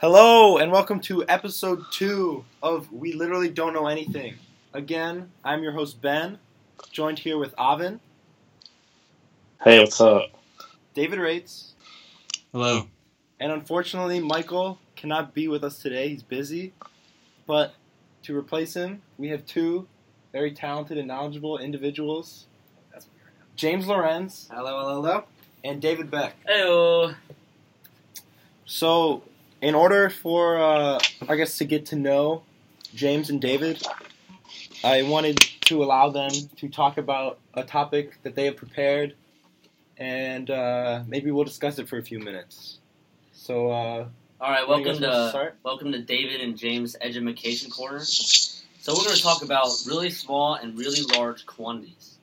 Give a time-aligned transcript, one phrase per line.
[0.00, 4.36] Hello, and welcome to episode two of We Literally Don't Know Anything.
[4.72, 6.38] Again, I'm your host, Ben,
[6.90, 8.00] joined here with Avin,
[9.62, 10.30] Hey, what's up?
[10.94, 11.74] David Rates,
[12.52, 12.86] Hello.
[13.38, 16.08] and unfortunately, Michael cannot be with us today.
[16.08, 16.72] He's busy.
[17.46, 17.74] But
[18.22, 19.86] to replace him, we have two
[20.32, 22.46] very talented and knowledgeable individuals
[23.56, 25.24] James Lorenz Hello, hello, hello.
[25.62, 26.34] and David Beck.
[26.48, 27.14] Heyo.
[28.64, 29.22] So,
[29.60, 30.98] in order for, uh,
[31.28, 32.42] I guess, to get to know
[32.94, 33.82] James and David,
[34.82, 39.14] I wanted to allow them to talk about a topic that they have prepared,
[39.98, 42.78] and uh, maybe we'll discuss it for a few minutes.
[43.32, 44.06] So, uh,
[44.40, 45.56] All right, welcome to start?
[45.62, 48.00] welcome to David and James Education Corner.
[48.00, 52.18] So we're going to talk about really small and really large quantities.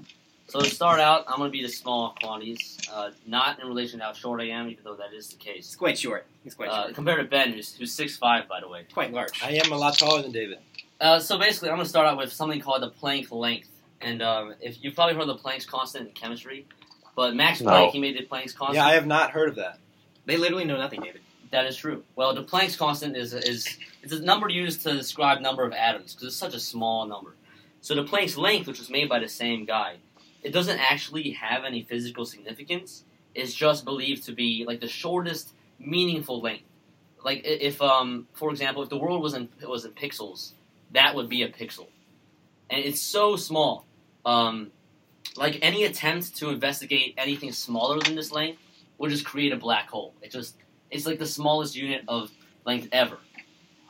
[0.48, 4.00] So to start out, I'm going to be the small quantities, uh, not in relation
[4.00, 5.76] to how short I am, even though that is the He's case.
[5.76, 6.26] quite short.
[6.44, 6.96] He's quite Uh, short.
[6.96, 8.86] compared to Ben, who's who's six five, by the way.
[8.94, 9.44] Quite large.
[9.44, 10.60] I am a lot taller than David.
[11.02, 13.68] Uh, so basically, I'm going to start out with something called the Planck length,
[14.02, 16.66] and um, if you've probably heard of the Planck's constant in chemistry,
[17.16, 17.70] but Max No.
[17.72, 18.76] Planck he made the Planck's constant.
[18.78, 19.80] Yeah, I have not heard of that.
[20.26, 21.22] They literally know nothing, David.
[21.52, 22.04] That is true.
[22.16, 26.14] Well, the Planck's constant is is it's a number used to describe number of atoms
[26.14, 27.36] because it's such a small number.
[27.82, 29.98] So the Planck's length, which was made by the same guy,
[30.48, 33.04] it doesn't actually have any physical significance.
[33.36, 36.64] It's just believed to be like the shortest meaningful length.
[37.22, 40.54] Like if, um, for example, if the world was in was in pixels,
[40.94, 41.88] that would be a pixel,
[42.70, 43.86] and it's so small.
[44.26, 44.72] Um,
[45.36, 48.60] like any attempt to investigate anything smaller than this length
[48.98, 50.14] would just create a black hole.
[50.22, 50.56] It just
[50.90, 52.32] it's like the smallest unit of
[52.66, 53.18] length ever.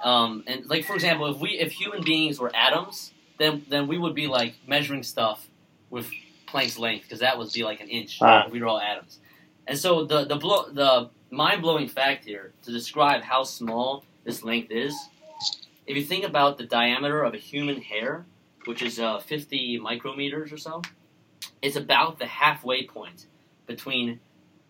[0.03, 3.99] Um, and like for example, if we if human beings were atoms, then then we
[3.99, 5.47] would be like measuring stuff
[5.91, 6.09] with
[6.47, 8.47] Planck's length because that would be like an inch Ah.
[8.49, 9.19] we were all atoms.
[9.67, 14.43] And so the the blow, the mind blowing fact here to describe how small this
[14.43, 14.95] length is,
[15.85, 18.25] if you think about the diameter of a human hair,
[18.65, 20.81] which is uh, 50 micrometers or so,
[21.61, 23.25] it's about the halfway point
[23.65, 24.19] between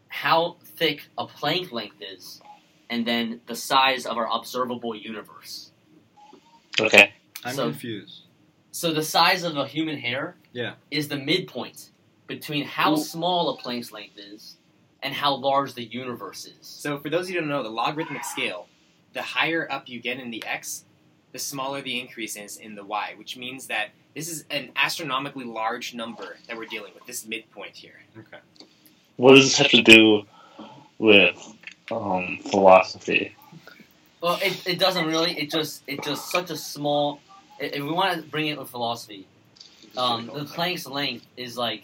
[0.07, 2.41] how thick a Planck length is
[2.89, 5.71] and then the size of our observable universe.
[6.79, 7.13] Okay.
[7.43, 8.21] I'm So- confused.
[8.77, 10.75] So the size of a human hair Yeah.
[10.91, 11.89] is the midpoint
[12.27, 12.97] between how Ooh.
[12.97, 14.57] small a Planck's length is
[15.01, 16.59] and how large the universe is.
[16.61, 18.67] So, for those of you who don't know, the logarithmic scale,
[19.13, 20.85] the higher up you get in the x,
[21.31, 25.45] the smaller the increase is in the y, which means that this is an astronomically
[25.45, 27.99] large number that we're dealing with, this midpoint here.
[28.15, 28.37] Okay.
[29.15, 30.27] What does this have to do
[30.99, 31.35] with
[31.89, 33.35] um, philosophy?
[34.21, 35.31] Well, it, it doesn't really.
[35.31, 37.21] It just it just such a small.
[37.59, 39.27] I- If we want to bring it with philosophy,
[39.95, 41.83] um, the Planck's length is like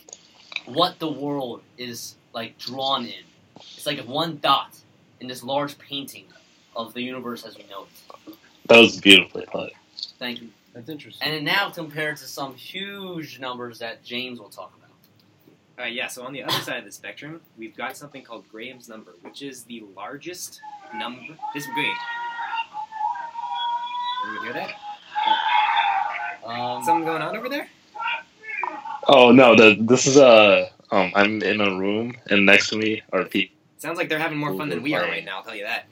[0.65, 3.23] what the world is like drawn in.
[3.57, 4.75] It's like one dot
[5.19, 6.25] in this large painting
[6.75, 7.85] of the universe as we know
[8.27, 8.35] it.
[8.67, 9.73] That was beautifully put.
[10.19, 10.49] Thank you.
[10.73, 11.27] That's interesting.
[11.27, 14.89] And now compared to some huge numbers that James will talk about.
[15.85, 18.87] Uh, yeah, so on the other side of the spectrum, we've got something called Graham's
[18.89, 20.61] number, which is the largest
[20.95, 21.21] number.
[21.53, 21.95] This is big.
[24.25, 24.71] Everyone hear that?
[26.45, 27.67] Um, Something going on over there?
[29.07, 30.69] Oh no, the, this is a.
[30.91, 33.55] Um, I'm in a room, and next to me are people.
[33.77, 35.87] Sounds like they're having more fun than we are right now, I'll tell you that.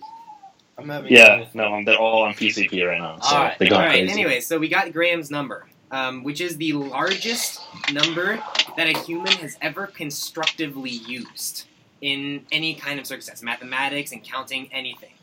[0.78, 3.88] I'm having Yeah, no, they're all on PCP right now, so Alright, they're going All
[3.88, 3.97] right.
[3.97, 4.12] crazy.
[4.12, 8.41] Anyway, so we got Graham's number, um, which is the largest number
[8.78, 11.66] that a human has ever constructively used
[12.01, 15.13] in any kind of circumstance, mathematics and counting, anything.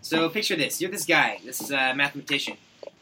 [0.00, 2.56] So picture this: you're this guy, this is a mathematician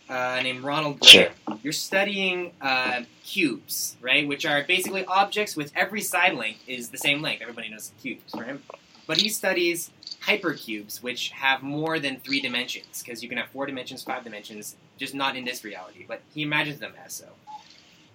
[0.09, 1.33] uh, named Ronald Graham.
[1.63, 4.27] You're studying uh, cubes, right?
[4.27, 7.43] Which are basically objects with every side length is the same length.
[7.43, 8.59] Everybody knows cubes, right?
[9.07, 9.91] But he studies
[10.27, 14.77] hypercubes, which have more than three dimensions, because you can have four dimensions, five dimensions,
[14.97, 16.05] just not in this reality.
[16.07, 17.27] But he imagines them as so.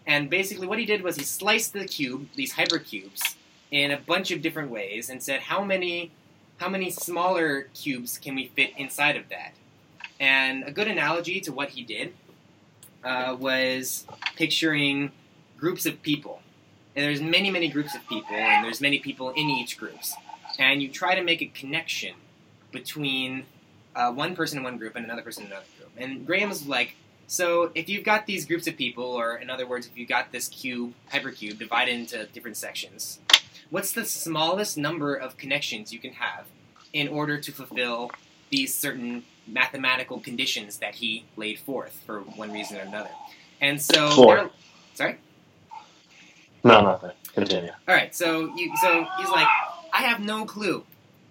[0.07, 3.35] And basically, what he did was he sliced the cube, these hypercubes,
[3.69, 6.11] in a bunch of different ways, and said how many,
[6.57, 9.53] how many smaller cubes can we fit inside of that?
[10.19, 12.13] And a good analogy to what he did
[13.03, 14.05] uh, was
[14.35, 15.11] picturing
[15.57, 16.41] groups of people.
[16.95, 20.15] And there's many, many groups of people, and there's many people in each groups.
[20.57, 22.15] And you try to make a connection
[22.71, 23.45] between
[23.95, 25.91] uh, one person in one group and another person in another group.
[25.97, 26.95] And Graham's like,
[27.27, 30.31] so if you've got these groups of people, or in other words, if you've got
[30.31, 33.19] this cube, hypercube, divided into different sections,
[33.69, 36.47] what's the smallest number of connections you can have
[36.91, 38.11] in order to fulfill
[38.49, 43.09] these certain mathematical conditions that he laid forth for one reason or another?
[43.61, 44.49] And so, Four.
[44.93, 45.17] sorry.
[46.63, 47.11] No, nothing.
[47.33, 47.71] Continue.
[47.87, 49.47] All right, so you, so he's like,
[49.93, 50.83] I have no clue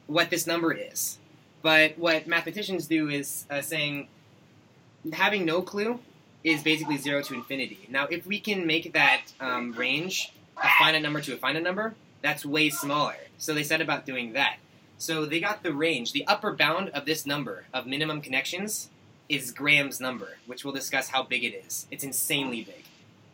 [0.06, 1.18] what this number is,
[1.62, 4.08] But what mathematicians do is uh, saying
[5.12, 6.00] having no clue
[6.44, 7.80] is basically zero to infinity.
[7.90, 11.94] Now, if we can make that um, range a finite number to a finite number,
[12.22, 13.16] that's way smaller.
[13.38, 14.56] So they set about doing that.
[14.98, 16.12] So they got the range.
[16.12, 18.90] The upper bound of this number of minimum connections
[19.28, 21.86] is Graham's number, which we'll discuss how big it is.
[21.90, 22.84] It's insanely big.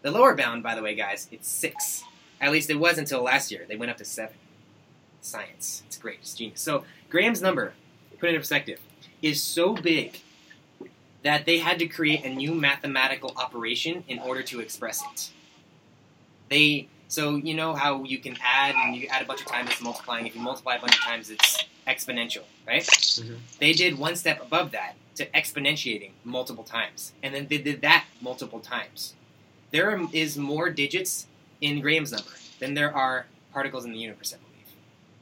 [0.03, 2.05] The lower bound, by the way, guys, it's six.
[2.41, 3.65] At least it was until last year.
[3.67, 4.37] They went up to seven.
[5.23, 5.83] Science.
[5.87, 6.19] It's great.
[6.21, 6.61] It's genius.
[6.61, 7.73] So Graham's number,
[8.19, 8.79] put in perspective,
[9.23, 10.21] is so big
[11.23, 15.31] that they had to create a new mathematical operation in order to express it.
[16.51, 19.71] They so you know how you can add and you add a bunch of times
[19.71, 20.27] it's multiplying.
[20.27, 22.83] If you multiply a bunch of times, it's exponential, right?
[22.83, 23.39] Mhm.
[23.59, 28.07] They did one step above that to exponentiating multiple times, and then they did that
[28.21, 29.15] multiple times.
[29.71, 31.27] There is more digits
[31.61, 34.33] in Graham's number than there are particles in the universe.
[34.33, 34.51] I believe.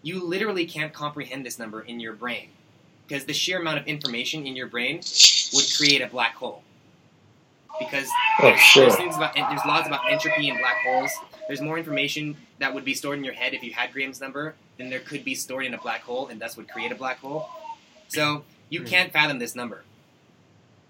[0.03, 2.49] You literally can't comprehend this number in your brain
[3.07, 4.97] because the sheer amount of information in your brain
[5.53, 6.63] would create a black hole.
[7.79, 8.07] Because
[8.39, 8.83] Oh, there's, sure.
[8.85, 11.11] there's things about there's laws about entropy and black holes.
[11.49, 14.55] There's more information that would be stored in your head if you had Graham's number
[14.79, 17.19] than there could be stored in a black hole, and thus would create a black
[17.19, 17.49] hole.
[18.09, 18.87] So you Hmm.
[18.87, 19.83] can't fathom this number.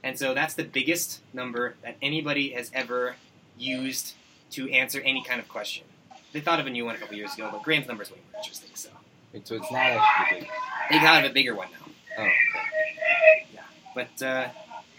[0.05, 3.17] And so that's the biggest number that anybody has ever
[3.57, 4.15] used
[4.51, 5.85] to answer any kind of question.
[6.33, 8.19] They thought of a new one a couple years ago, but Graham's number is way
[8.33, 8.71] more interesting.
[8.75, 8.89] So
[9.33, 10.51] Wait, so it's not actually big.
[10.91, 11.93] they thought of a bigger one now.
[12.19, 13.47] Oh, okay.
[13.95, 14.49] But uh,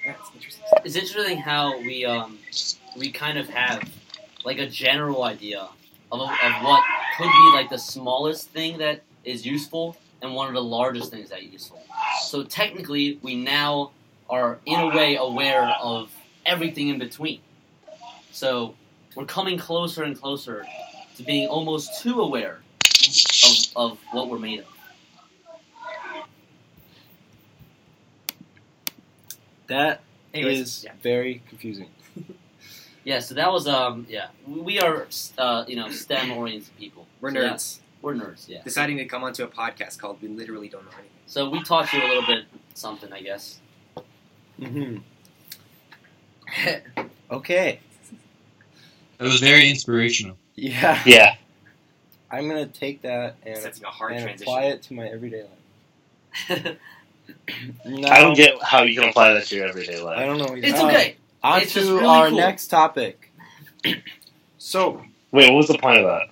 [0.06, 0.64] yeah, it's interesting.
[0.86, 2.40] It's interesting how we um
[2.98, 3.84] we kind of have
[4.44, 5.68] like a general idea
[6.12, 6.84] of, of what
[7.18, 11.30] could be like the smallest thing that is useful and one of the largest things
[11.30, 11.82] that is useful.
[12.22, 13.92] So technically, we now
[14.30, 16.12] are in a way aware of
[16.46, 17.40] everything in between.
[18.32, 18.76] So
[19.16, 20.66] we're coming closer and closer
[21.18, 22.60] to being almost too aware
[23.76, 24.66] of, of what we're made of.
[29.68, 30.02] That
[30.34, 30.92] Anyways, is yeah.
[31.02, 31.90] very confusing.
[33.04, 35.08] Yeah, so that was um yeah we are
[35.38, 37.08] uh, you know STEM oriented people.
[37.22, 38.62] we're So nerds we're nerds, yeah.
[38.64, 41.92] deciding to come onto a podcast called "We Literally Don't Know Anything." So we taught
[41.94, 43.60] you a little bit something, I guess.
[44.60, 44.98] Mm-hmm.
[47.32, 47.80] okay.
[49.20, 50.38] It was very inspirational.
[50.56, 51.02] Yeah.
[51.06, 51.36] Yeah.
[52.30, 55.46] I'm gonna take that and, a hard and apply it to my everyday
[56.50, 56.78] life.
[57.86, 60.18] Now, I don't get how you can apply that to your everyday life.
[60.18, 60.56] I don't know.
[60.58, 61.16] it's okay.
[61.44, 62.38] On It's to just really our cool.
[62.38, 63.32] next topic.
[64.58, 65.02] so,
[65.32, 66.30] Wait, what was the point of that?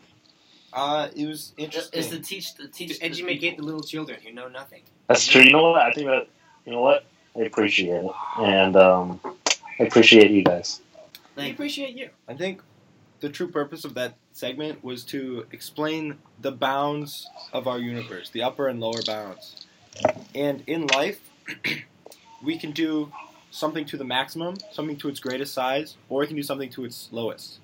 [0.73, 1.99] uh, it was interesting.
[1.99, 3.65] It's to teach the teach to the educate the people.
[3.65, 4.83] little children who know nothing.
[5.07, 5.41] That's true.
[5.41, 5.81] You know what?
[5.81, 6.27] I think that
[6.65, 7.05] you know what?
[7.37, 9.19] I appreciate it, and um,
[9.79, 10.81] I appreciate you guys.
[11.35, 12.09] We appreciate you.
[12.27, 12.61] I think
[13.21, 18.43] the true purpose of that segment was to explain the bounds of our universe, the
[18.43, 19.65] upper and lower bounds.
[20.35, 21.19] And in life,
[22.43, 23.11] we can do
[23.51, 26.85] something to the maximum, something to its greatest size, or we can do something to
[26.85, 27.59] its lowest.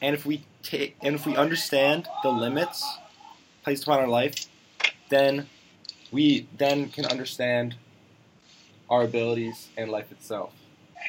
[0.00, 2.84] And if we take and if we understand the limits
[3.62, 4.34] placed upon our life,
[5.10, 5.46] then
[6.10, 7.76] we then can understand
[8.90, 10.52] our abilities and life itself.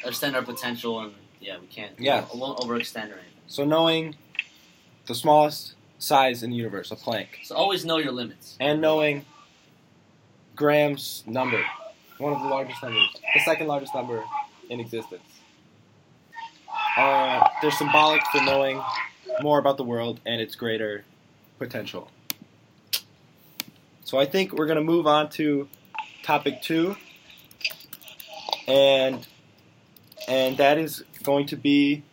[0.03, 1.91] understand our potential and yeah, we can't.
[1.99, 2.25] Yeah.
[2.33, 3.41] we won't overextend or anything.
[3.47, 4.15] So knowing
[5.07, 8.55] the smallest size in the universe, a Planck, So always know your limits.
[8.59, 9.25] and knowing
[10.55, 11.61] Graham's number,
[12.17, 14.23] one of the largest numbers, the second largest number
[14.69, 15.23] in existence.
[16.97, 18.81] Uh, they're symbolic for knowing
[19.41, 21.03] more about the world and its greater
[21.57, 22.09] potential.
[24.03, 25.67] So I think we're going to move on to
[26.21, 26.95] topic two,
[28.67, 29.25] and
[30.27, 32.03] and that is going to be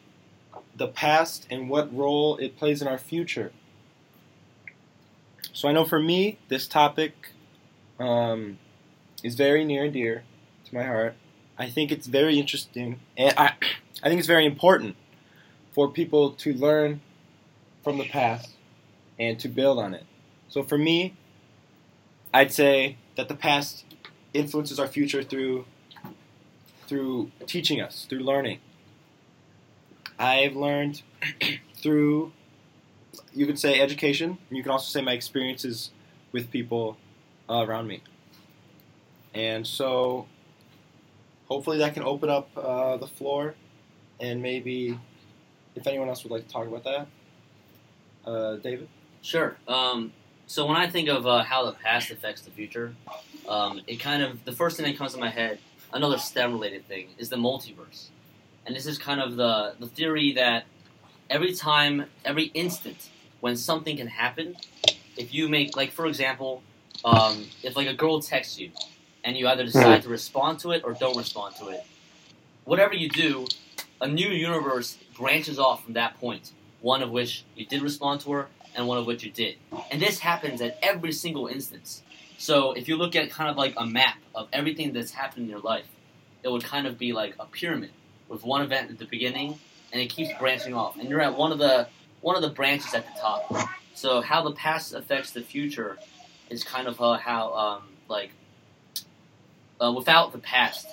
[0.74, 3.52] the past and what role it plays in our future.
[5.52, 7.32] So I know for me, this topic
[7.98, 8.58] um,
[9.22, 10.24] is very near and dear
[10.66, 11.14] to my heart.
[11.58, 13.52] I think it's very interesting, and I,
[14.02, 14.96] I think it's very important
[15.72, 17.00] for people to learn
[17.84, 18.50] from the past
[19.18, 20.04] and to build on it.
[20.48, 21.14] So for me,
[22.32, 23.84] I'd say that the past
[24.32, 25.64] influences our future through
[26.86, 28.58] through teaching us, through learning.
[30.18, 31.02] I've learned
[31.76, 32.32] through
[33.32, 34.38] you could say education.
[34.50, 35.90] You can also say my experiences
[36.32, 36.96] with people
[37.48, 38.02] uh, around me.
[39.34, 40.26] And so,
[41.48, 43.54] hopefully, that can open up uh, the floor,
[44.20, 44.98] and maybe
[45.74, 47.06] if anyone else would like to talk about that,
[48.24, 48.88] uh, David.
[49.22, 49.56] Sure.
[49.68, 50.12] Um,
[50.46, 52.94] so when I think of uh, how the past affects the future,
[53.48, 55.60] um, it kind of the first thing that comes to my head,
[55.92, 58.08] another STEM related thing, is the multiverse,
[58.66, 60.64] and this is kind of the the theory that
[61.28, 63.10] every time, every instant,
[63.40, 64.56] when something can happen,
[65.16, 66.62] if you make like for example,
[67.04, 68.72] um, if like a girl texts you,
[69.24, 71.84] and you either decide to respond to it or don't respond to it.
[72.64, 73.46] Whatever you do,
[74.00, 76.52] a new universe branches off from that point.
[76.80, 79.56] One of which you did respond to her, and one of which you did.
[79.90, 82.02] And this happens at every single instance.
[82.38, 85.50] So if you look at kind of like a map of everything that's happened in
[85.50, 85.84] your life,
[86.42, 87.90] it would kind of be like a pyramid
[88.28, 89.58] with one event at the beginning,
[89.92, 90.98] and it keeps branching off.
[90.98, 91.88] And you're at one of the
[92.22, 93.52] one of the branches at the top.
[93.94, 95.98] So how the past affects the future
[96.48, 98.30] is kind of uh, how um, like
[99.80, 100.86] uh, without the past,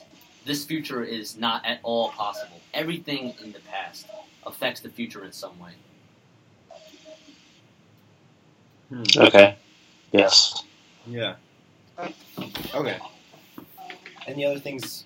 [0.46, 2.60] this future is not at all possible.
[2.74, 4.08] Everything in the past
[4.46, 5.72] affects the future in some way.
[8.90, 9.04] Hmm.
[9.18, 9.56] Okay.
[10.12, 10.64] Yes.
[11.06, 11.36] Yeah.
[12.74, 12.98] Okay.
[14.26, 15.06] Any other things?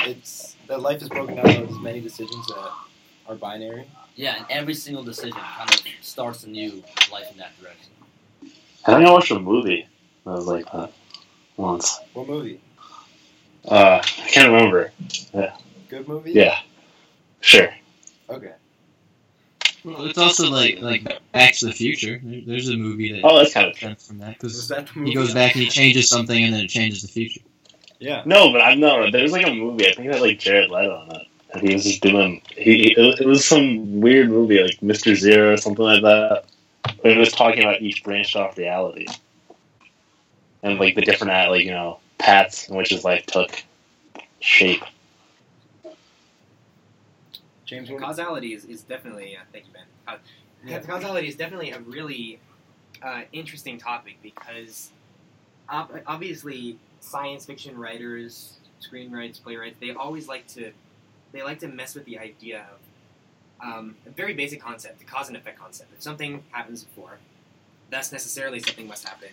[0.00, 2.70] It's that life is broken down into as many decisions that
[3.28, 3.86] are binary.
[4.14, 6.82] Yeah, and every single decision kind of starts a new
[7.12, 7.92] life in that direction.
[8.86, 9.86] I think I watched a movie
[10.24, 10.92] that was like that
[11.56, 12.00] once.
[12.14, 12.60] What movie?
[13.66, 14.92] Uh, I can't remember.
[15.34, 15.56] Yeah.
[15.88, 16.32] Good movie.
[16.32, 16.58] Yeah.
[17.40, 17.68] Sure.
[18.30, 18.52] Okay.
[19.84, 22.20] Well, it's also like like Back to the Future.
[22.22, 25.10] There's a movie that Oh, that's kind of stems from that because that movie?
[25.10, 27.40] he goes back and he changes something and then it changes the future.
[27.98, 28.22] Yeah.
[28.26, 29.86] no, but I know there's like a movie.
[29.88, 31.26] I think that like Jared Leto on it.
[31.54, 32.42] And he was just doing.
[32.56, 35.14] He it it was some weird movie like Mr.
[35.14, 36.44] Zero or something like that.
[37.02, 39.06] But it was talking about each branched off reality,
[40.66, 43.62] and like the different uh, like you know paths in which his life took
[44.40, 44.82] shape.
[47.64, 47.90] James.
[47.90, 48.00] What?
[48.00, 49.82] Causality is, is definitely, uh, thank you, Ben.
[50.06, 50.18] Uh,
[50.64, 50.78] Yeah.
[50.80, 52.38] Causality is definitely a really
[53.02, 54.90] uh, interesting topic because
[55.68, 60.72] ob- obviously science fiction writers, screenwriters, playwrights, they always like to
[61.32, 65.28] they like to mess with the idea of um, a very basic concept, the cause
[65.28, 65.92] and effect concept.
[65.92, 67.18] If something happens before,
[67.90, 69.30] thus necessarily something must happen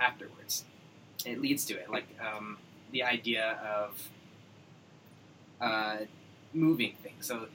[0.00, 0.64] afterwards.
[1.24, 2.58] It leads to it, like um,
[2.92, 4.08] the idea of
[5.60, 5.96] uh,
[6.52, 7.26] moving things.
[7.26, 7.46] So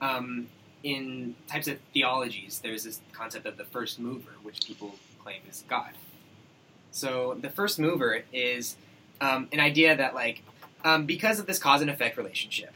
[0.00, 0.48] um,
[0.82, 5.64] in types of theologies, there's this concept of the first mover, which people claim is
[5.68, 5.90] God.
[6.90, 8.76] So the first mover is
[9.20, 10.42] um, an idea that, like,
[10.84, 12.72] um, because of this cause and effect relationship,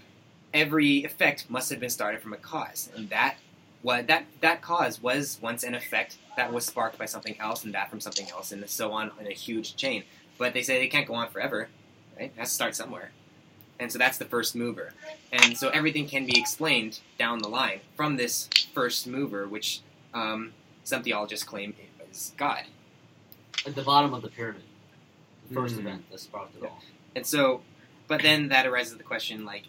[0.53, 3.37] every effect must have been started from a cause, and that
[3.83, 7.73] what that that cause was once an effect that was sparked by something else, and
[7.75, 10.03] that from something else, and so on in a huge chain.
[10.41, 11.69] But they say they can't go on forever,
[12.19, 12.33] right?
[12.35, 13.11] It has to start somewhere,
[13.79, 14.95] and so that's the first mover.
[15.31, 19.81] And so everything can be explained down the line from this first mover, which
[20.15, 21.75] um, some theologists claim
[22.11, 22.65] is God.
[23.67, 24.63] At the bottom of the pyramid,
[25.47, 25.81] the 1st Mhm.
[25.81, 26.83] event that sparked it all.
[27.15, 27.61] And so,
[28.09, 29.65] but then that arises the question, like,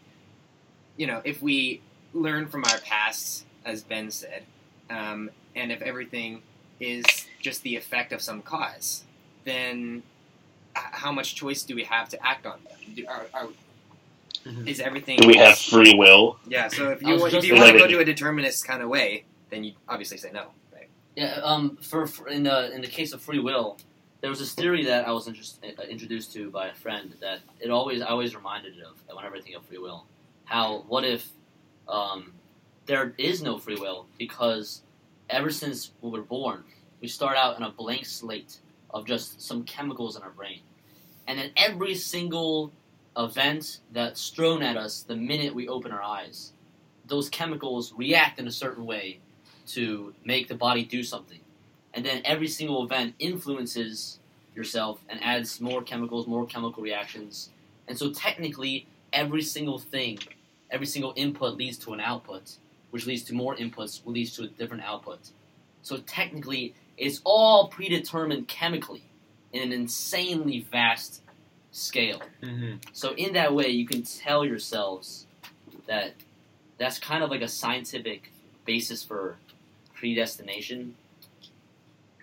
[0.95, 1.81] you know, if we
[2.13, 4.45] learn from our past, as Ben said,
[4.89, 6.43] um, and if everything
[6.79, 7.03] is
[7.41, 9.03] just the effect of some cause,
[9.43, 10.03] then
[10.75, 12.77] how much choice do we have to act on them?
[12.95, 13.47] Do, are, are,
[14.45, 14.67] Mhm.
[14.67, 15.17] is everything?
[15.17, 16.39] Do we have free will?
[16.47, 16.67] Yeah.
[16.67, 19.25] So if you want, if you want to go to a determinist kind of way,
[19.51, 20.89] then you obviously say no, right?
[21.15, 23.77] Yeah, um, for, for in the in the case of free will,
[24.21, 27.39] there was this theory that I was interest, uh, introduced to by a friend that
[27.59, 30.05] it always I always reminded of whenever I think of free will.
[30.45, 31.29] How what if
[31.87, 32.33] um,
[32.87, 34.81] there is no free will because
[35.29, 36.63] ever since we were born,
[36.99, 38.57] we start out in a blank slate
[38.93, 40.61] of just some chemicals in our brain,
[41.27, 42.71] and then every single
[43.17, 46.53] event that's thrown at us the minute we open our eyes,
[47.05, 49.19] those chemicals react in a certain way
[49.67, 51.39] to make the body do something.
[51.93, 54.19] And then every single event influences
[54.55, 57.49] yourself and adds more chemicals, more chemical reactions.
[57.87, 60.19] And so technically, every single thing,
[60.69, 62.55] every single input leads to an output,
[62.91, 65.19] which leads to more inputs, which leads to a different output.
[65.81, 69.03] So technically, it's all predetermined chemically
[69.53, 71.21] in an insanely vast
[71.71, 72.21] scale.
[72.41, 72.77] Mm-hmm.
[72.93, 75.25] So in that way, you can tell yourselves
[75.87, 76.13] that
[76.77, 78.31] that's kind of like a scientific
[78.65, 79.37] basis for
[79.93, 80.95] predestination.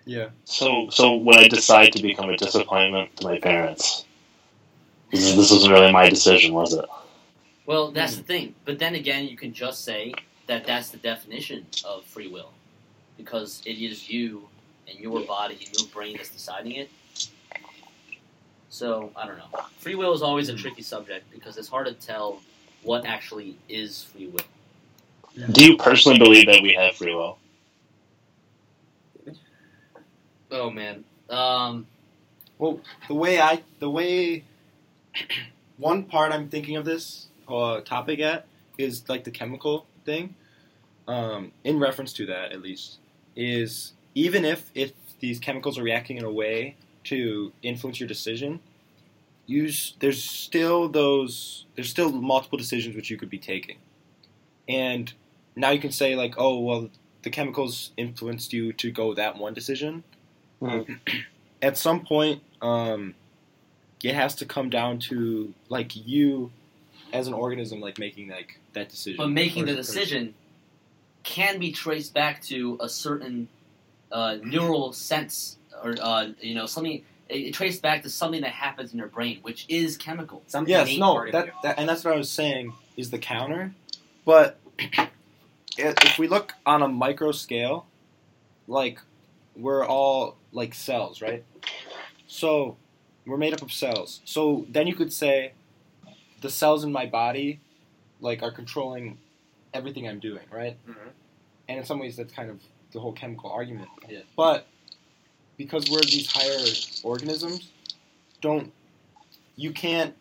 [0.05, 0.29] Yeah.
[0.45, 4.05] So, so when I decide to become a disappointment to my parents,
[5.11, 6.85] this, this wasn't really my decision, was it?
[7.65, 8.55] Well, that's the thing.
[8.65, 10.13] But then again, you can just say
[10.47, 12.51] that that's the definition of free will,
[13.17, 14.47] because it is you
[14.89, 16.89] and your body and your brain that's deciding it.
[18.69, 19.45] So I don't know.
[19.77, 22.41] Free will is always a tricky subject because it's hard to tell
[22.83, 24.45] what actually is free will.
[25.51, 27.37] Do you personally believe that we have free will?
[30.51, 31.03] Oh man.
[31.29, 31.87] Um,
[33.07, 34.43] The way I, the way,
[35.77, 38.45] one part I'm thinking of this uh, topic at
[38.77, 40.35] is like the chemical thing.
[41.07, 42.99] Um, in reference to that, at least,
[43.35, 46.75] is even if if these chemicals are reacting in a way
[47.05, 48.59] to influence your decision,
[49.45, 53.77] you s- there's still those there's still multiple decisions which you could be taking,
[54.67, 55.13] and
[55.55, 56.89] now you can say like, oh well,
[57.23, 60.03] the chemicals influenced you to go that one decision.
[60.61, 60.99] Mhm.
[61.61, 63.15] At some point, um,
[64.01, 66.51] it has to come down to like you
[67.11, 69.17] as an organism, like making like that decision.
[69.17, 69.93] But making the as a person.
[69.93, 70.33] decision
[71.23, 73.49] can be traced back to a certain
[74.11, 77.03] uh, neural sense, or uh, you know, something.
[77.27, 80.43] It, it traced back to something that happens in your brain, which is chemical.
[80.47, 83.73] Some Yes, no, that, that and that's what I was saying is the counter.
[84.25, 84.59] But
[85.77, 87.85] if we look on a micro scale,
[88.67, 88.99] like
[89.55, 91.43] we're all like cells, right?
[92.27, 92.77] So
[93.25, 94.21] we're made up of cells.
[94.25, 95.53] So then you could say
[96.41, 97.59] the cells in my body
[98.21, 99.17] like are controlling
[99.73, 100.77] everything I'm doing, right?
[100.87, 101.09] Mhm.
[101.67, 103.89] And in some ways that's kind of the whole chemical argument.
[104.07, 104.19] Yeah.
[104.35, 104.67] But
[105.57, 106.57] because we're these higher
[107.03, 107.69] organisms,
[108.41, 108.71] don't
[109.55, 110.15] you can't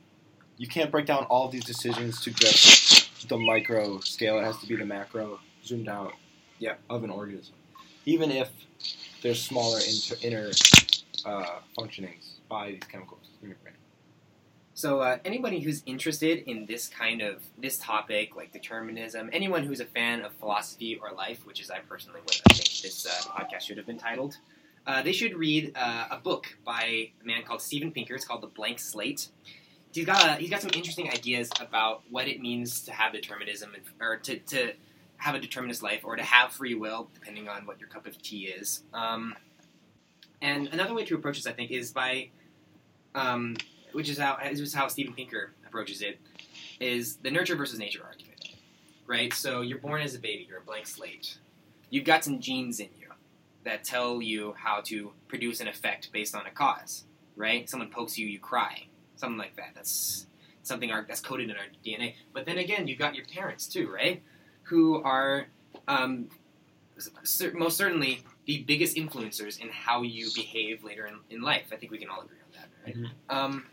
[0.57, 4.39] you can't break down all these decisions to just the micro scale.
[4.39, 6.13] It has to be the macro, zoomed out,
[6.59, 6.75] Yeah.
[6.91, 7.55] of an organism.
[8.07, 8.51] Even if
[9.23, 10.51] there's smaller inter, inner
[11.25, 13.75] uh, functionings by these chemicals in your brain.
[14.79, 19.81] So uh, anybody who's interested in this kind of this topic, like determinism, anyone who's
[19.81, 23.29] a fan of philosophy or life, which is I personally what I think this uh,
[23.29, 24.37] podcast should have been titled,
[24.87, 28.15] uh, they should read uh, a book by a man called Steven Pinker.
[28.15, 29.27] It's called The Blank Slate.
[29.93, 33.75] He's got a, he's got some interesting ideas about what it means to have determinism
[33.75, 34.75] and, or to, to
[35.17, 38.23] have a determinist life or to have free will, depending on what your cup of
[38.23, 38.85] tea is.
[38.95, 39.35] Um,
[40.41, 42.29] and another way to approach this, I think, is by
[43.17, 43.57] um,
[43.99, 46.21] which is how this is how Steven Pinker approaches it,
[46.79, 48.51] is the nurture versus nature argument.
[49.09, 49.35] Right?
[49.35, 51.37] So you're born as a baby, you're a blank slate.
[51.91, 53.09] You've got some genes in you
[53.65, 57.07] that tell you how to produce an effect based on a cause.
[57.35, 57.69] Right?
[57.69, 58.87] Someone pokes you, you cry.
[59.17, 59.71] Something like that.
[59.75, 60.27] That's
[60.63, 62.15] something our, that's coded in our DNA.
[62.33, 64.23] But then again, you've got your parents too, right?
[64.65, 65.49] Who are
[65.89, 66.29] um,
[67.53, 71.65] most certainly the biggest influencers in how you behave later in, in life.
[71.73, 72.97] I think we can all agree on that, right?
[72.97, 73.37] Mhm.
[73.37, 73.65] Um,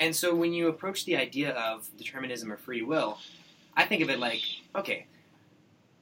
[0.00, 3.18] and so when you approach the idea of determinism or free will,
[3.76, 4.42] I think of it like,
[4.74, 5.06] okay,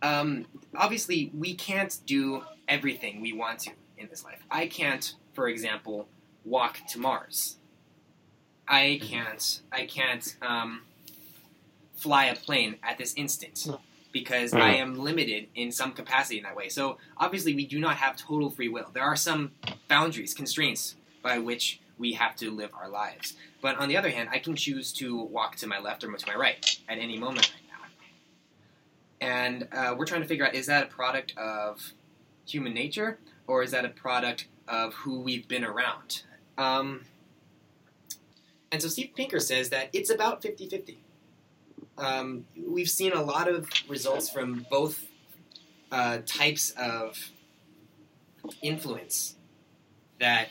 [0.02, 4.42] um, obviously we can't do everything we want to in this life.
[4.50, 6.08] I can't, for example,
[6.44, 7.56] walk to Mars.
[8.68, 9.60] I can't.
[9.72, 10.82] I can't um,
[11.94, 13.66] fly a plane at this instant
[14.12, 16.68] because I am limited in some capacity in that way.
[16.68, 18.90] So obviously, we do not have total free will.
[18.92, 19.52] There are some
[19.88, 23.34] boundaries, constraints by which we have to live our lives.
[23.60, 26.26] But on the other hand, I can choose to walk to my left or to
[26.26, 29.26] my right at any moment right now.
[29.26, 31.92] And uh, we're trying to figure out is that a product of
[32.46, 36.22] human nature or is that a product of who we've been around?
[36.58, 37.02] Um,
[38.70, 40.98] and so Steve Pinker says that it's about 50 50.
[41.98, 45.06] Um, we've seen a lot of results from both
[45.90, 47.30] uh, types of
[48.60, 49.36] influence
[50.20, 50.48] that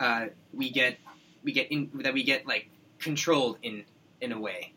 [0.00, 0.98] uh, we get
[1.44, 3.84] we get in, that we get like controlled in
[4.20, 4.72] in a way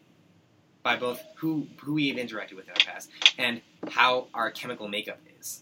[0.83, 5.19] by both who who we've interacted with in our past and how our chemical makeup
[5.39, 5.61] is.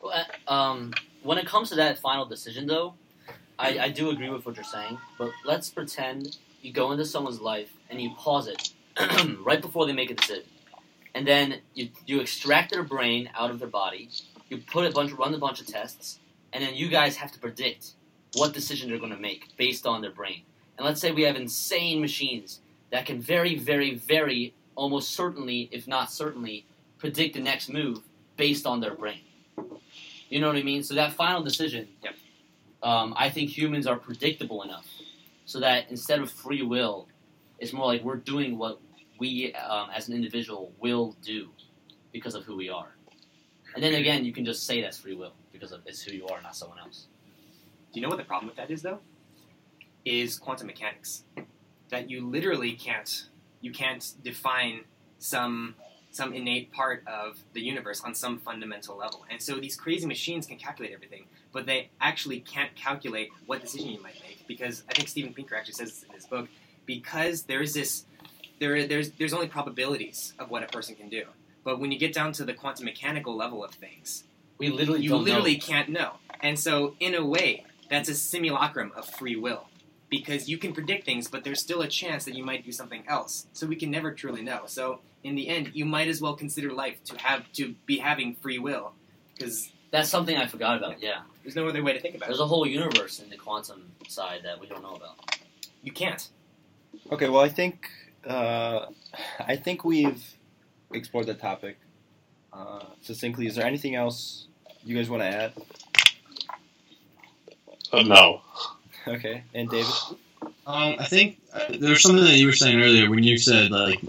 [0.00, 0.12] Well,
[0.48, 2.94] uh, Um, when it comes to that final decision, though,
[3.58, 4.98] I, I do agree with what you're saying.
[5.18, 8.70] But let's pretend you go into someone's life and you pause it
[9.44, 10.44] right before they make a decision,
[11.14, 14.10] and then you you extract their brain out of their body,
[14.48, 16.18] you put a bunch, run a bunch of tests,
[16.52, 17.92] and then you guys have to predict
[18.34, 20.42] what decision they're going to make based on their brain.
[20.76, 25.86] And let's say we have insane machines that can very, very, very, almost certainly, if
[25.86, 26.66] not certainly,
[26.98, 28.00] predict the next move
[28.36, 29.20] based on their brain.
[30.28, 30.82] You know what I mean?
[30.82, 32.14] So that final decision, Yep.
[32.82, 34.86] um, I think humans are predictable enough
[35.44, 37.08] so that instead of free will,
[37.58, 38.80] it's more like we're doing what
[39.18, 41.50] we um, as an individual will do
[42.12, 42.88] because of who we are.
[43.74, 46.26] And then again, you can just say that's free will because of it's who you
[46.28, 47.06] are, not someone else.
[47.92, 49.00] Do you know what the problem with that is, though?
[50.04, 51.24] Is quantum mechanics.
[51.90, 53.26] That you literally can't
[53.60, 54.80] you can't define
[55.18, 55.74] some
[56.10, 59.24] some innate part of the universe on some fundamental level.
[59.30, 63.88] And so these crazy machines can calculate everything, but they actually can't calculate what decision
[63.90, 66.48] you might make because I think Steven Pinker actually says this in his book
[66.84, 68.04] because there is this
[68.58, 71.24] there there's there's only probabilities of what a person can do.
[71.64, 74.24] But when you get down to the quantum mechanical level of things,
[74.58, 75.60] We literally you literally know.
[75.64, 76.12] can't know.
[76.40, 79.68] And so, in a way, that's a simulacrum of free will
[80.08, 83.04] because you can predict things, but there's still a chance that you might do something
[83.06, 83.46] else.
[83.52, 84.62] So we can never truly know.
[84.66, 88.34] So in the end, you might as well consider life to have to be having
[88.34, 88.92] free will
[89.34, 91.02] because That's something I forgot about.
[91.02, 92.40] Yeah, there's no other way to think about there's it.
[92.40, 95.36] There's a whole universe in the quantum side that we don't know about.
[95.82, 96.28] You can't.
[97.10, 97.90] Okay, well, I think
[98.26, 98.86] uh,
[99.38, 100.24] I think we've
[100.92, 101.76] explored the topic
[102.54, 103.46] uh, succinctly.
[103.46, 104.48] Is there anything else
[104.82, 105.52] you guys want to add?
[107.92, 108.40] Uh, no.
[109.06, 109.92] Okay, and David.
[110.64, 113.70] Um, I think uh, there was something that you were saying earlier when you said
[113.70, 114.00] like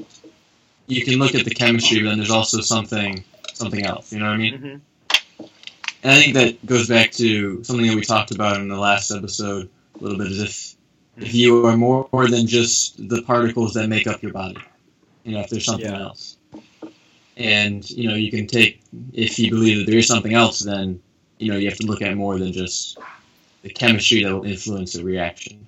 [0.88, 4.12] you can look at the chemistry, but then there's also something something else.
[4.14, 4.54] You know what I mean?
[4.54, 5.46] Mm-hmm.
[6.04, 9.10] And I think that goes back to something that we talked about in the last
[9.10, 9.70] episode
[10.00, 10.32] a little bit.
[10.32, 10.76] Is if
[11.26, 14.58] if you are more, more than just the particles that make up your body,
[15.24, 16.02] you know, if there's something Yeah.
[16.04, 16.38] else.
[17.38, 18.82] And you know, you can take
[19.14, 21.02] if you believe that there is something else, then
[21.40, 22.98] you know you have to look at more than just
[23.64, 25.68] the chemistry that will influence the reaction.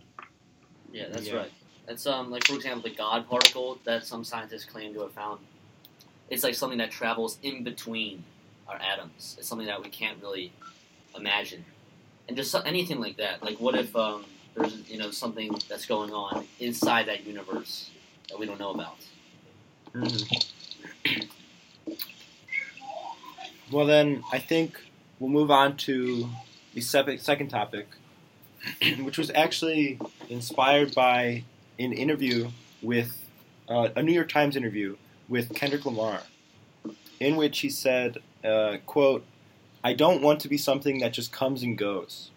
[0.91, 1.37] Yeah, that's Yeah.
[1.37, 1.51] right.
[1.87, 5.39] That's um like for example the God particle that some scientists claim to have found.
[6.29, 8.23] It's like something that travels in between
[8.67, 9.35] our atoms.
[9.39, 10.51] It's something that we can't really
[11.15, 11.65] imagine,
[12.27, 13.43] and just so, anything like that.
[13.43, 17.91] Like what if um there's you know something that's going on inside that universe
[18.29, 18.97] that we don't know about.
[19.93, 20.45] Mhm.
[23.71, 24.79] Well, then I think
[25.19, 26.29] we'll move on to
[26.75, 27.87] the second topic,
[29.01, 29.97] which was actually
[30.29, 31.43] inspired by
[31.79, 32.49] an interview
[32.81, 33.25] with
[33.69, 36.21] uh, a New York Times interview with Kendrick Lamar,
[37.19, 39.25] in which he said, uh, "quote
[39.83, 42.29] I don't want to be something that just comes and goes."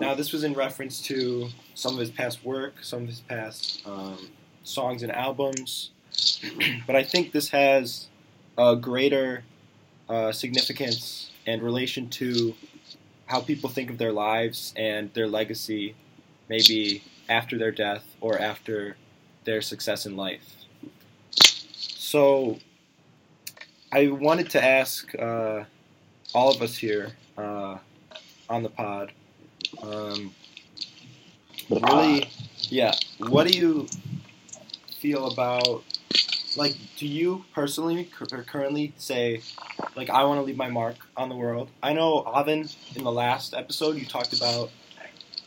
[0.00, 3.82] Now, this was in reference to some of his past work, some of his past
[3.86, 4.28] um,
[4.64, 5.90] songs and albums,
[6.86, 8.08] but I think this has
[8.56, 9.44] a greater
[10.08, 12.54] uh, significance and relation to
[13.26, 15.94] how people think of their lives and their legacy,
[16.48, 18.96] maybe after their death or after
[19.44, 20.54] their success in life.
[21.70, 22.58] So,
[23.92, 25.64] I wanted to ask uh,
[26.34, 27.78] all of us here uh,
[28.48, 29.12] on the pod.
[29.82, 30.34] Um,
[31.70, 32.28] really,
[32.68, 32.92] yeah.
[33.18, 33.86] What do you
[34.98, 35.84] feel about
[36.56, 36.74] like?
[36.96, 39.42] Do you personally cur- currently say
[39.96, 41.70] like I want to leave my mark on the world?
[41.82, 44.70] I know Avin in the last episode you talked about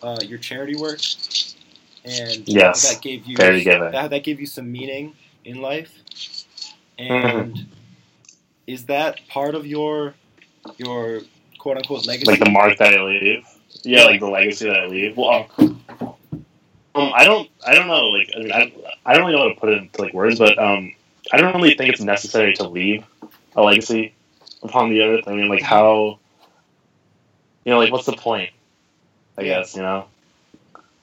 [0.01, 0.99] uh, your charity work,
[2.05, 3.91] and Yes, that gave you very giving.
[3.91, 5.13] that that gave you some meaning
[5.45, 5.91] in life.
[6.99, 7.39] Mm-hmm.
[7.39, 7.65] And
[8.65, 10.13] is that part of your
[10.77, 11.21] your
[11.57, 12.29] quote unquote legacy?
[12.31, 13.45] Like the mark that I leave.
[13.83, 15.17] Yeah, like the legacy that I leave.
[15.17, 15.47] Well,
[16.97, 18.07] um, I don't, I don't know.
[18.07, 18.73] Like, I mean, I,
[19.05, 20.93] I don't really know how to put it into like words, but um,
[21.31, 23.05] I don't really think it's necessary to leave
[23.55, 24.15] a legacy
[24.63, 25.27] upon the earth.
[25.27, 25.67] I mean, like mm-hmm.
[25.67, 26.19] how,
[27.65, 28.51] you know, like what's the point?
[29.37, 30.07] I guess you know,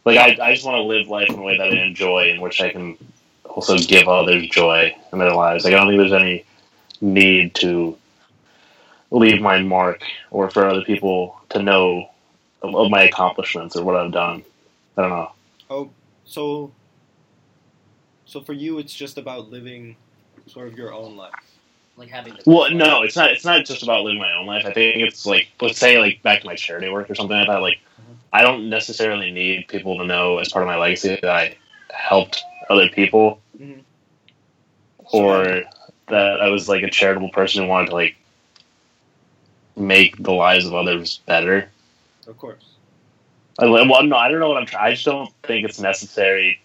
[0.04, 2.40] like I, I just want to live life in a way that I enjoy, in
[2.40, 2.96] which I can
[3.44, 5.64] also give others joy in their lives.
[5.64, 6.44] Like I don't think there's any
[7.00, 7.96] need to
[9.10, 12.10] leave my mark or for other people to know
[12.62, 14.42] of, of my accomplishments or what I've done.
[14.96, 15.32] I don't know.
[15.70, 15.90] Oh,
[16.24, 16.72] so
[18.26, 19.96] so for you, it's just about living
[20.46, 21.32] sort of your own life.
[21.96, 23.30] Like having Well, no, it's not.
[23.30, 24.64] It's not just about living my own life.
[24.66, 27.46] I think it's like, let's say, like back to my charity work or something like
[27.46, 27.62] that.
[27.62, 27.78] Like,
[28.33, 31.57] I don't necessarily need people to know as part of my legacy that I
[31.92, 33.83] helped other people, Mhm.
[35.12, 35.62] or
[36.09, 38.16] that I was like a charitable person who wanted to like
[39.76, 41.68] make the lives of others better.
[42.26, 42.64] Of course.
[43.59, 44.85] I, well, no, I don't know what I'm trying.
[44.85, 46.61] I just don't think it's necessary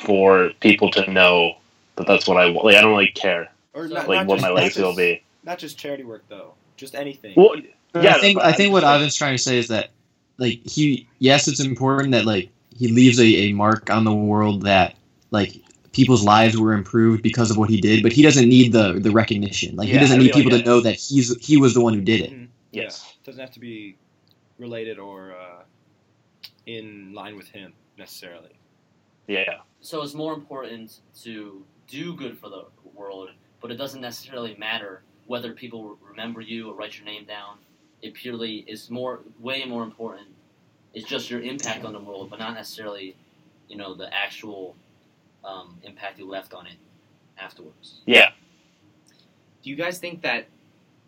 [0.00, 1.56] for people to know
[1.96, 2.66] that that's what I want.
[2.66, 4.82] Like, I don't really care Or So, not, like not what just, my not legacy
[4.82, 5.22] will be.
[5.42, 6.54] Not just charity work though.
[6.76, 7.34] Just anything.
[7.36, 7.56] Well,
[7.94, 9.90] yeah, I think I think what Ivan's trying to say is that
[10.38, 14.62] like he yes it's important that like he leaves a, a mark on the world
[14.62, 14.96] that
[15.30, 15.60] like
[15.92, 19.10] people's lives were improved because of what he did, but he doesn't need the the
[19.10, 19.76] recognition.
[19.76, 21.94] Like Yeah, he doesn't need people get to know that he's he was the one
[21.94, 22.30] who did it.
[22.32, 22.48] Mhm.
[22.72, 23.04] Yes.
[23.04, 23.26] Yeah.
[23.26, 23.96] Doesn't have to be
[24.58, 25.62] related or uh,
[26.66, 28.50] in line with him necessarily.
[29.26, 29.60] Yeah.
[29.80, 33.30] So it's more important to do good for the world,
[33.64, 37.56] but it doesn't necessarily matter whether people remember you or write your name down.
[38.02, 40.26] It purely is more, way more important.
[40.92, 43.16] It's just your impact on the world, but not necessarily,
[43.66, 44.76] you know, the actual
[45.42, 46.76] um, impact you left on it
[47.38, 48.02] afterwards.
[48.04, 48.32] Yeah.
[49.62, 50.44] Do you guys think that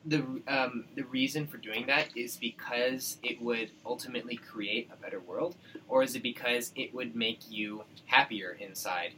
[0.07, 5.21] the um, the reason for doing that is because it would ultimately create a better
[5.21, 5.57] world,
[5.88, 9.12] or is it because it would make you happier inside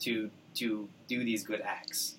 [0.00, 2.17] to to do these good acts?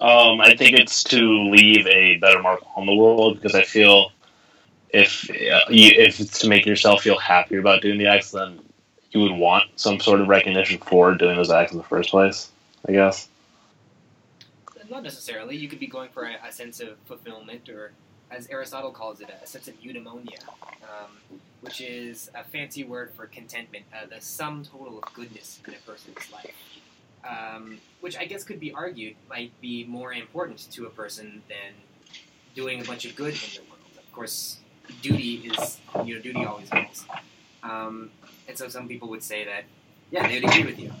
[0.00, 4.12] Um, I think it's to leave a better mark on the world because I feel
[4.90, 8.60] if uh, you, if it's to make yourself feel happier about doing the acts, then
[9.10, 12.50] you would want some sort of recognition for doing those acts in the first place.
[12.86, 13.28] I guess.
[14.88, 15.56] Not necessarily.
[15.56, 17.92] You could be going for a, a sense of fulfillment or
[18.30, 20.42] as Aristotle calls it, a sense of eudaimonia,
[20.82, 25.74] um, which is a fancy word for contentment, uh, the sum total of goodness in
[25.74, 26.54] a person's life.
[27.28, 31.74] Um, which I guess could be argued might be more important to a person than
[32.54, 33.80] doing a bunch of good in the world.
[33.98, 34.58] Of course,
[35.02, 37.04] duty is, you know, duty always wins.
[37.62, 38.10] Um,
[38.46, 39.64] and so some people would say that,
[40.10, 40.92] yeah, they would agree with you.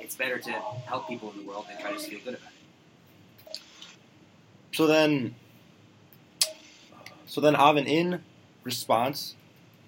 [0.00, 2.52] It's better to help people in the world than try to feel good about
[3.50, 3.60] it.
[4.72, 5.34] So then,
[7.26, 8.22] so then, Avin, in
[8.62, 9.34] response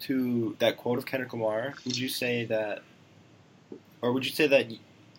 [0.01, 2.83] to that quote of Kendrick Lamar, would you say that,
[4.03, 4.67] or would you say that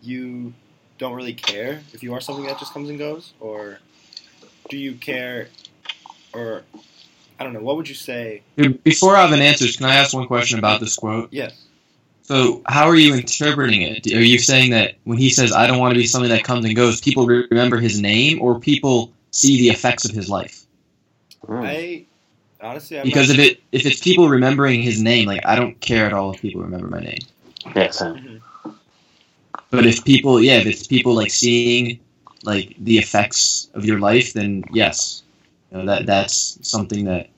[0.04, 0.54] you
[0.98, 3.80] don't really care if you are something that just comes and goes, or
[4.70, 5.48] do you care,
[6.34, 6.64] or
[7.40, 8.42] I don't know, what would you say?
[8.84, 11.30] Before Ivan answers, can I ask one question about this quote?
[11.32, 11.66] Yes.
[12.24, 14.08] So, how are you interpreting it?
[14.08, 16.64] Are you saying that when he says, I don't want to be something that comes
[16.64, 20.66] and goes, people re- remember his name or people see the effects of his life?
[21.46, 21.64] Hmm.
[21.64, 22.06] I
[22.62, 25.78] honestly, I'm Because not, if it if it's people remembering his name, like I don't
[25.82, 27.20] care at all if people remember my name.
[27.76, 28.42] Yeah, same.
[29.74, 32.00] But if people, yeah, if it's people like seeing
[32.44, 35.24] like the effects of your life, then yes,
[35.72, 37.32] you know, that that's something that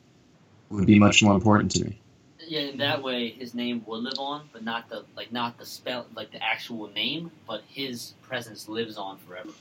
[0.69, 1.97] would be much more important to me.
[2.45, 5.65] Yeah, in that way, his name would live on, but not the like not the
[5.65, 9.51] spell like the actual name, but his presence lives on forever,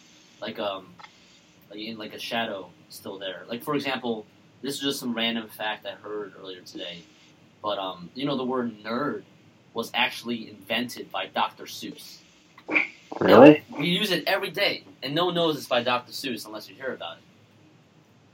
[0.40, 0.88] like um,
[1.70, 3.44] like in like a shadow still there.
[3.48, 4.26] Like for example,
[4.62, 7.04] this is just some random fact I heard earlier today,
[7.62, 9.22] but um, you know the word nerd
[9.74, 11.66] was actually invented by Dr.
[11.66, 12.18] Seuss.
[13.20, 13.62] Really?
[13.78, 16.12] We use it every day, and no one knows it's by Dr.
[16.12, 17.22] Seuss unless you hear about it.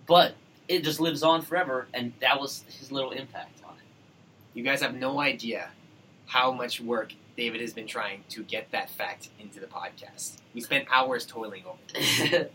[0.06, 0.34] But
[0.68, 3.84] it just lives on forever, and that was his little impact on it.
[4.54, 5.70] You guys have no idea
[6.26, 10.36] how much work David has been trying to get that fact into the podcast.
[10.54, 12.52] We spent hours toiling over it.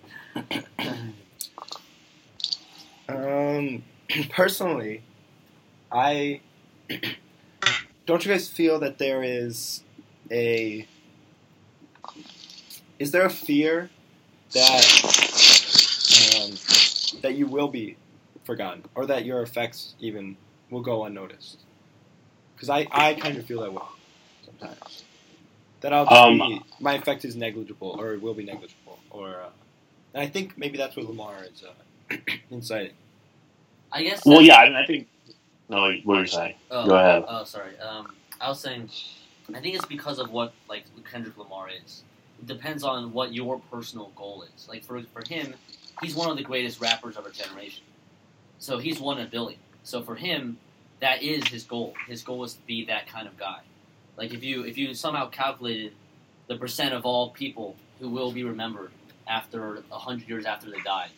[3.07, 3.83] Um,
[4.29, 5.03] personally,
[5.91, 6.41] I
[8.05, 8.25] don't.
[8.25, 9.83] You guys feel that there is
[10.31, 10.88] a
[12.99, 13.89] is there a fear
[14.53, 14.86] that
[16.41, 16.51] um,
[17.21, 17.97] that you will be
[18.43, 20.38] forgotten, or that your effects even
[20.69, 21.60] will go unnoticed?
[22.55, 23.81] Because I, I kind of feel that way
[24.45, 25.03] sometimes.
[25.81, 29.29] That I'll just Um, be, my effect is negligible, or it will be negligible, or
[29.41, 29.49] uh,
[30.13, 32.15] and I think maybe that's what Lamar is uh,
[32.49, 32.93] inciting.
[33.91, 34.25] I guess.
[34.25, 34.58] Well, yeah.
[34.58, 35.08] I mean, I think.
[35.67, 36.55] No, what were you saying?
[36.69, 37.25] Oh, Go ahead.
[37.27, 37.77] Oh, sorry.
[37.79, 38.89] Um, I was saying,
[39.53, 42.03] I think it's because of what like Kendrick Lamar is.
[42.45, 44.67] Depends on what your personal goal is.
[44.67, 45.55] Like for for him,
[46.01, 47.84] he's one of the greatest rappers of our generation.
[48.60, 49.60] So he's one in a billion.
[49.84, 50.58] So for him,
[50.99, 51.93] that is his goal.
[52.08, 53.62] His goal is to be that kind of guy.
[54.17, 55.93] Like if you if you somehow calculated
[56.47, 58.91] the percent of all people who will be remembered
[59.27, 61.10] after hundred years after they die,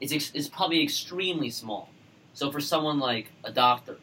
[0.00, 1.88] it's ex- it's probably extremely small.
[2.32, 3.98] So for someone like a doctor,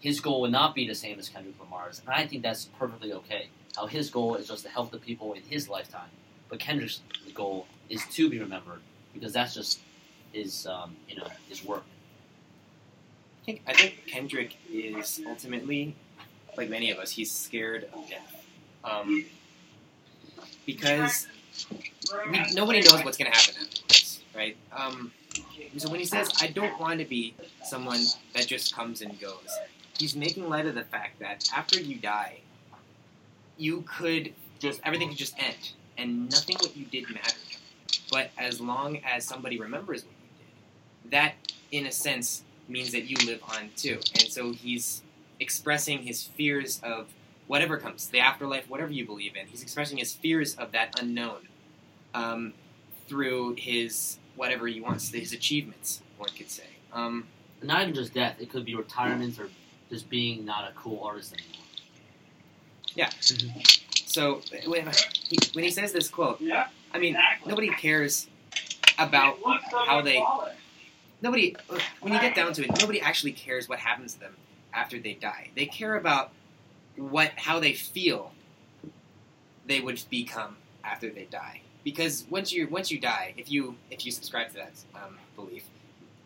[0.00, 3.12] his goal would not be the same as Kendrick Lamar's, and I think that's perfectly
[3.12, 3.48] okay.
[3.76, 6.08] How his goal is just to help the people in his lifetime,
[6.48, 7.02] but Kendrick's
[7.34, 8.80] goal is to be remembered
[9.12, 9.80] because that's just
[10.32, 11.84] his um, you know his work.
[13.42, 15.94] I think, I think Kendrick is ultimately,
[16.56, 18.44] like many of us, he's scared of death.
[18.82, 19.24] Um,
[20.64, 21.28] because
[22.30, 24.56] we, nobody knows what's going to happen afterwards, right?
[24.72, 25.12] Um,
[25.76, 27.34] so when he says, I don't want to be
[27.64, 28.00] someone
[28.34, 29.48] that just comes and goes,
[29.98, 32.40] he's making light of the fact that after you die,
[33.56, 37.34] you could just, everything could just end, and nothing what you did mattered.
[38.10, 41.34] But as long as somebody remembers what you did, that,
[41.72, 43.98] in a sense, means that you live on too.
[44.14, 45.02] And so he's
[45.40, 47.06] expressing his fears of
[47.46, 49.46] whatever comes, the afterlife, whatever you believe in.
[49.46, 51.48] He's expressing his fears of that unknown
[52.14, 52.54] um,
[53.08, 56.64] through his whatever he wants, his achievements, one could say.
[56.92, 57.26] Um,
[57.62, 59.48] Not even just death; it could be retirement or
[59.90, 61.65] just being not a cool artist anymore.
[64.06, 64.88] So when
[65.28, 66.40] he, when he says this quote,
[66.92, 68.26] I mean, nobody cares
[68.98, 69.36] about
[69.86, 70.24] how they.
[71.22, 71.56] Nobody,
[72.00, 74.36] when you get down to it, nobody actually cares what happens to them
[74.72, 75.50] after they die.
[75.54, 76.30] They care about
[76.96, 78.32] what how they feel
[79.66, 81.62] they would become after they die.
[81.84, 85.64] Because once you once you die, if you if you subscribe to that um, belief,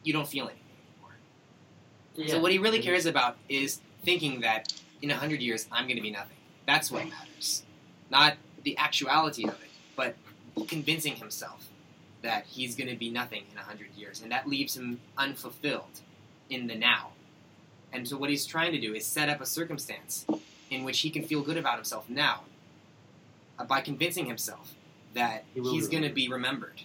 [0.03, 0.63] you don't feel anything
[0.95, 2.29] anymore.
[2.29, 5.97] So what he really cares about is thinking that in a hundred years I'm going
[5.97, 6.37] to be nothing.
[6.71, 7.65] That's what matters,
[8.11, 10.15] not the actuality of it, but
[10.69, 11.67] convincing himself
[12.23, 16.01] that he's going to be nothing in a hundred years, and that leaves him unfulfilled
[16.49, 17.09] in the now.
[17.93, 20.25] And so what he's trying to do is set up a circumstance
[20.71, 22.43] in which he can feel good about himself now
[23.59, 24.75] uh, by convincing himself
[25.15, 26.83] that He he's going to be remembered.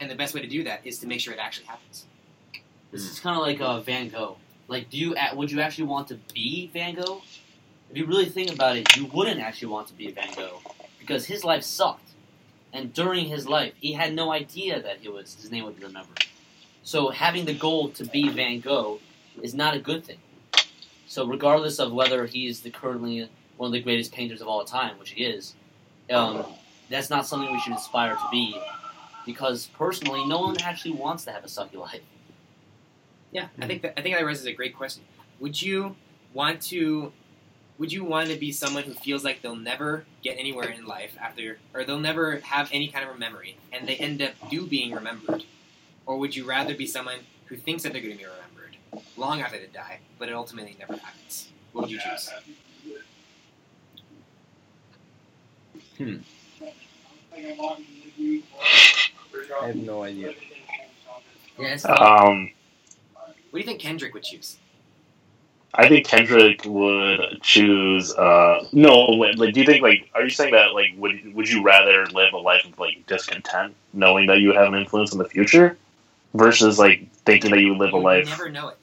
[0.00, 2.06] And the best way to do that is to make sure it actually happens.
[2.90, 4.38] This is kind of like uh, Van Gogh.
[4.66, 7.20] Like, do you would you actually want to be Van Gogh?
[7.90, 10.60] If you really think about it, you wouldn't actually want to be Van Gogh
[10.98, 12.10] because his life sucked,
[12.72, 15.84] and during his life, he had no idea that he was his name would be
[15.84, 16.24] remembered.
[16.82, 19.00] So having the goal to be Van Gogh
[19.42, 20.18] is not a good thing.
[21.06, 24.98] So regardless of whether he's the currently one of the greatest painters of all time,
[24.98, 25.54] which he is,
[26.10, 26.44] um,
[26.90, 28.60] that's not something we should aspire to be.
[29.24, 32.02] Because personally, no one actually wants to have a sucky life.
[33.32, 35.02] Yeah, I think that I think that raises a great question.
[35.40, 35.96] Would you
[36.32, 37.12] want to?
[37.78, 41.14] Would you want to be someone who feels like they'll never get anywhere in life
[41.20, 44.66] after, or they'll never have any kind of a memory, and they end up do
[44.66, 45.44] being remembered,
[46.06, 48.76] or would you rather be someone who thinks that they're going to be remembered
[49.16, 51.48] long after they die, but it ultimately never happens?
[51.72, 52.30] What would you choose?
[55.98, 56.16] Hmm.
[59.60, 60.32] I have no idea.
[61.58, 62.52] Yeah, Um,
[63.50, 64.56] What do you think Kendrick would choose?
[65.78, 68.12] I think Kendrick would choose.
[68.14, 70.10] Uh, no, like, do you think like?
[70.14, 73.74] Are you saying that like would would you rather live a life of like discontent,
[73.92, 75.76] knowing that you would have an influence in the future,
[76.34, 78.24] versus like thinking that you would live a life?
[78.24, 78.38] You would life?
[78.38, 78.78] never know it.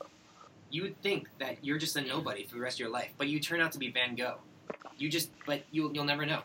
[0.69, 3.27] You would think that you're just a nobody for the rest of your life, but
[3.27, 4.37] you turn out to be Van Gogh.
[4.97, 6.41] You just, but you you'll never know.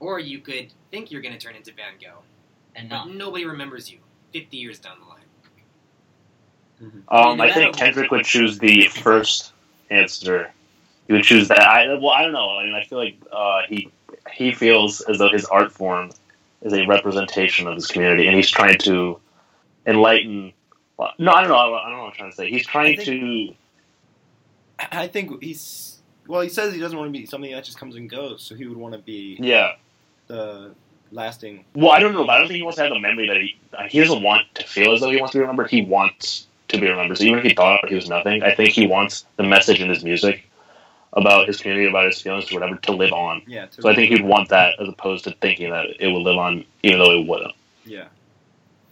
[0.00, 2.20] Or you could think you're going to turn into Van Gogh,
[2.74, 3.14] and but not.
[3.14, 3.98] nobody remembers you
[4.34, 5.13] 50 years down the line.
[7.08, 9.52] Um, I think Kendrick would choose the first
[9.90, 10.50] answer.
[11.06, 11.60] He would choose that.
[11.60, 12.58] I well, I don't know.
[12.58, 13.90] I mean, I feel like uh, he
[14.32, 16.10] he feels as though his art form
[16.62, 19.18] is a representation of his community, and he's trying to
[19.86, 20.52] enlighten.
[20.96, 21.56] Well, no, I don't know.
[21.56, 22.50] I don't know what I'm trying to say.
[22.50, 23.54] He's trying I to.
[24.92, 26.40] I think he's well.
[26.40, 28.42] He says he doesn't want to be something that just comes and goes.
[28.42, 29.72] So he would want to be Yeah.
[30.26, 30.74] the
[31.12, 31.64] lasting.
[31.74, 33.36] Well, I don't know, but I don't think he wants to have the memory that
[33.36, 33.56] he
[33.88, 35.70] he doesn't want to feel as though he wants to be remembered.
[35.70, 37.18] He wants to be remembered.
[37.18, 39.88] So even if he thought he was nothing, I think he wants the message in
[39.88, 40.48] his music
[41.14, 43.42] about his community, about his feelings, or whatever, to live on.
[43.46, 43.66] Yeah.
[43.70, 46.64] So I think he'd want that as opposed to thinking that it would live on,
[46.82, 47.54] even though it wouldn't.
[47.84, 48.06] Yeah.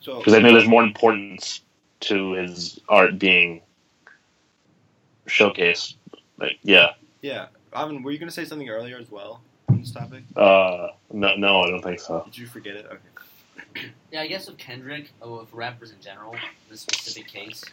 [0.00, 1.60] So Because I think there's more importance
[2.00, 3.60] to his art being
[5.26, 5.94] showcased.
[6.38, 6.90] Like, yeah.
[7.22, 10.22] yeah, Ivan, were you going to say something earlier as well on this topic?
[10.36, 12.22] Uh, no, no, I don't think so.
[12.24, 12.86] Did you forget it?
[12.86, 12.98] Okay.
[14.10, 16.36] Yeah, I guess with Kendrick, or with rappers in general,
[16.68, 17.64] this specific case,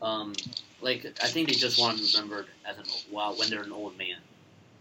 [0.00, 0.32] um,
[0.80, 3.72] like I think they just want to be remembered as an well when they're an
[3.72, 4.16] old man.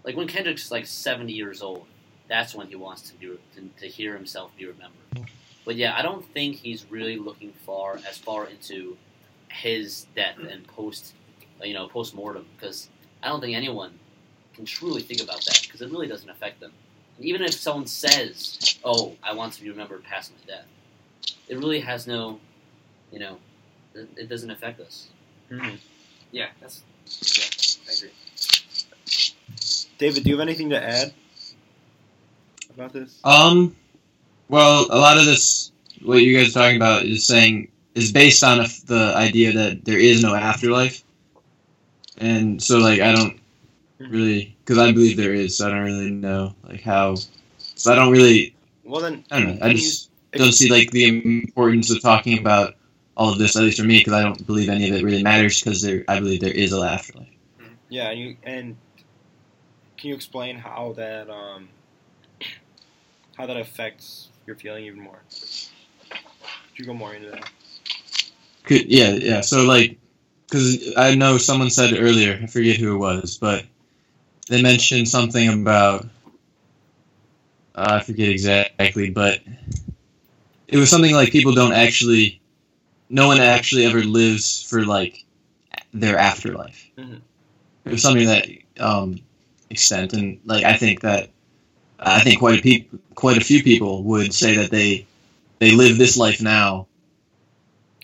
[0.04, 1.86] Like when Kendrick's like seventy years old,
[2.28, 5.30] that's when he wants to be to, to hear himself be remembered.
[5.66, 8.98] But yeah, I don't think he's really looking far as far into
[9.50, 11.14] his death and post,
[11.62, 12.90] you know, post mortem because
[13.22, 13.98] I don't think anyone
[14.54, 16.72] can truly think about that because it really doesn't affect them.
[17.20, 20.66] Even if someone says, "Oh, I want to be remembered past my death,"
[21.48, 22.40] it really has no,
[23.12, 23.38] you know,
[23.94, 25.08] it, it doesn't affect us.
[26.32, 28.12] Yeah, that's yeah, I agree.
[30.00, 31.14] David, do you have anything to add
[32.74, 33.20] about this?
[33.24, 33.76] Um,
[34.50, 35.72] well, a lot of this,
[36.02, 39.86] what you guys are talking about, is saying is based on a, the idea that
[39.86, 41.04] there is no afterlife,
[42.18, 43.40] and so like I don't
[44.10, 47.16] really, because I believe there is, so I don't really know like how.
[47.58, 49.66] So I don't really, Well then, I don't know.
[49.66, 51.06] I just don't see like the
[51.44, 52.76] importance of talking about
[53.16, 55.24] all of this, at least for me, because I don't believe any of it really
[55.24, 55.60] matters.
[55.60, 57.28] Because there, I believe there is a afterlife.
[57.90, 58.78] Yeah, and you and
[59.98, 61.70] can you explain how that um
[63.38, 65.20] how that affects your feeling even more?
[66.10, 67.50] Could you go more into that?
[68.64, 69.42] Could yeah yeah.
[69.42, 70.00] So like,
[70.48, 73.66] because I know someone said earlier, I forget who it was, but
[74.48, 76.06] they mentioned something about
[77.76, 79.40] uh, I forget exactly, but
[80.68, 82.40] it was something like people don't actually,
[83.10, 85.24] no one actually ever lives for like
[85.94, 86.88] their afterlife.
[86.98, 87.22] Mhm.
[87.86, 88.48] It was something that
[88.80, 89.20] um,
[89.70, 91.30] extent, and like I think that
[92.00, 95.06] I think quite a peop- quite a few people would say that they
[95.60, 96.88] they live this life now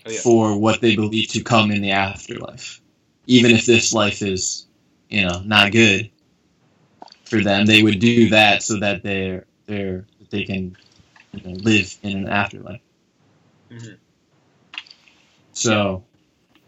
[0.06, 0.20] Oh, yeah.
[0.20, 2.80] for what they believe to come in the afterlife.
[3.26, 4.66] Even if this life is,
[5.10, 6.10] you know, not good
[7.30, 10.76] for them, they would do that so that they're they're they can
[11.32, 12.80] you know, live in an afterlife.
[13.70, 13.96] Mhm.
[15.52, 16.04] So,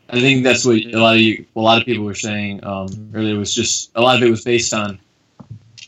[0.08, 3.10] I think that's what a lot of you, a lot of people were saying um,
[3.14, 3.38] earlier.
[3.38, 5.00] Was just a lot of it was based on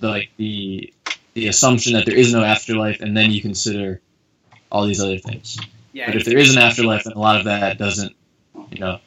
[0.00, 0.92] the, like the
[1.34, 4.00] the assumption that there is no afterlife, and then you consider
[4.70, 5.58] all these other things.
[5.92, 8.16] Yeah, But if there is an afterlife, then a lot of that doesn't,
[8.70, 8.98] you know,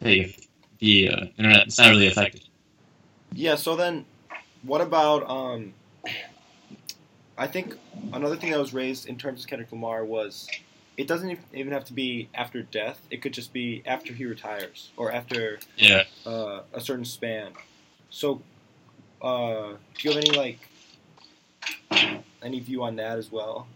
[0.00, 0.34] hey,
[0.78, 2.42] the uh, internet, it's not really affected.
[3.32, 3.54] Yeah.
[3.54, 4.04] So then,
[4.62, 5.74] what about um?
[7.36, 7.74] I think
[8.12, 10.48] another thing that was raised in terms of Kendrick Lamar was
[10.96, 13.00] it doesn't even have to be after death.
[13.10, 16.04] It could just be after he retires or after Yeah.
[16.26, 17.52] uh, a certain span.
[18.10, 18.42] So,
[19.22, 20.68] uh, do you have any like
[22.42, 23.66] any view on that as well,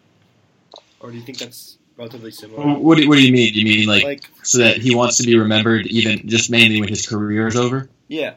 [1.00, 2.62] or do you think that's relatively similar?
[2.78, 3.52] What do, what do you mean?
[3.52, 6.80] Do you mean like, Like, so that he wants to be remembered even just mainly
[6.80, 7.88] when his career is over?
[8.08, 8.34] yeah,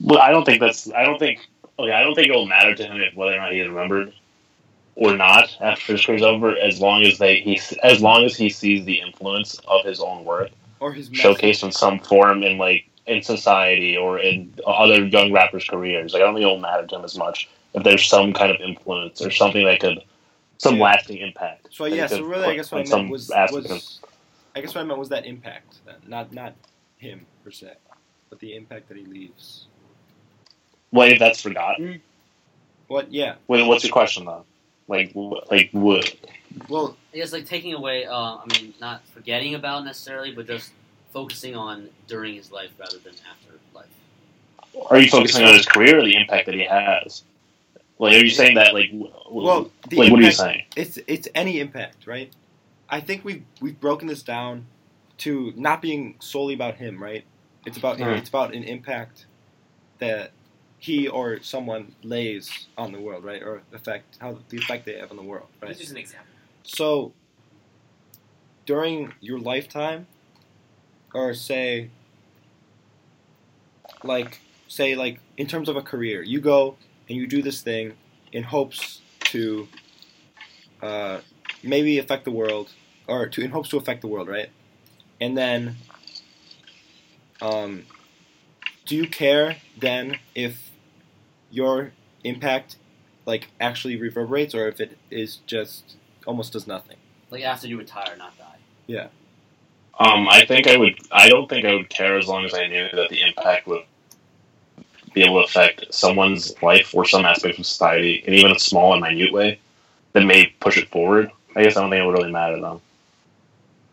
[0.00, 0.90] Well, I don't think that's.
[0.92, 1.46] I don't think.
[1.78, 3.60] Oh, okay, I don't think it will matter to him if whether or not he
[3.60, 4.12] is remembered
[4.96, 8.50] or not after his career's over, as long as they he as long as he
[8.50, 11.24] sees the influence of his own work or his message.
[11.24, 16.12] showcased in some form in like in society or in other young rappers' careers.
[16.12, 18.50] Like I don't think it will matter to him as much if there's some kind
[18.50, 20.00] of influence or something that could
[20.58, 20.84] some Yeah.
[20.84, 21.68] lasting impact.
[21.70, 24.00] So yeah, so really, I guess what I meant was, was
[24.54, 26.54] I guess what I meant was that impact, not not
[26.98, 27.72] him per se,
[28.28, 29.66] but the impact that he leaves.
[30.92, 32.00] If that's forgotten,
[32.88, 33.12] What?
[33.12, 33.36] Yeah.
[33.48, 34.44] wait, what's your question though?
[34.88, 36.14] Like, like what?
[36.68, 38.06] Well, I guess like taking away.
[38.06, 40.72] Uh, I mean, not forgetting about necessarily, but just
[41.12, 43.86] focusing on during his life rather than after life.
[44.90, 47.22] Are you focusing on his career or the impact that he has?
[47.98, 50.64] Like, are you saying that like, well, like, what are you saying?
[50.74, 52.32] It's it's any impact, right?
[52.88, 54.66] I think we've we've broken this down
[55.18, 57.24] to not being solely about him, right?
[57.66, 58.18] It's about Mhm.
[58.18, 59.26] it's about an impact
[59.98, 60.32] that
[60.80, 63.42] he or someone lays on the world, right?
[63.42, 65.68] Or effect how the effect they have on the world, right?
[65.68, 66.26] That's just an example.
[66.64, 67.12] So,
[68.64, 70.06] during your lifetime,
[71.14, 71.90] or say,
[74.02, 76.76] like, say, like, in terms of a career, you go
[77.08, 77.92] and you do this thing
[78.32, 79.68] in hopes to
[80.82, 81.20] uh,
[81.62, 82.72] maybe affect the world,
[83.06, 84.48] or to in hopes to affect the world, right?
[85.20, 85.76] And then,
[87.42, 87.84] um,
[88.86, 90.69] do you care then if
[91.50, 91.92] your
[92.24, 92.76] impact,
[93.26, 95.96] like, actually reverberates, or if it is just
[96.26, 96.96] almost does nothing?
[97.30, 98.58] Like after you retire, not die.
[98.86, 99.08] Yeah.
[99.98, 100.98] Um, I think I would.
[101.12, 103.84] I don't think I would care as long as I knew that the impact would
[105.12, 108.92] be able to affect someone's life or some aspect of society in even a small
[108.92, 109.58] and minute way
[110.12, 111.30] that may push it forward.
[111.54, 112.80] I guess I don't think it would really matter though.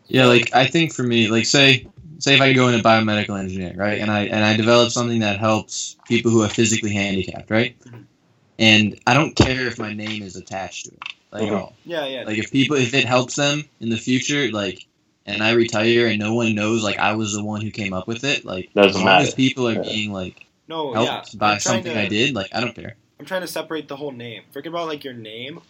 [0.06, 1.86] Yeah, like I think for me, like say
[2.18, 5.38] say if I go into biomedical engineering, right, and I and I develop something that
[5.38, 7.76] helps people who are physically handicapped, right,
[8.58, 11.02] and I don't care if my name is attached to it,
[11.32, 11.60] like at Mhm.
[11.60, 11.76] all.
[11.84, 12.24] Yeah, yeah.
[12.24, 14.86] Like if people, if it helps them in the future, like,
[15.26, 18.08] and I retire and no one knows, like I was the one who came up
[18.08, 19.22] with it, like Doesn't as long matter.
[19.28, 19.82] as people are Yeah.
[19.82, 21.38] being like no, helped yeah.
[21.38, 22.96] by I'm something to, I did, like I don't care.
[23.20, 24.42] I'm trying to separate the whole name.
[24.52, 25.60] Forget about like your name.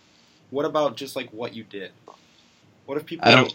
[0.51, 1.91] What about just like what you did?
[2.87, 3.29] What if people?
[3.29, 3.55] I don't-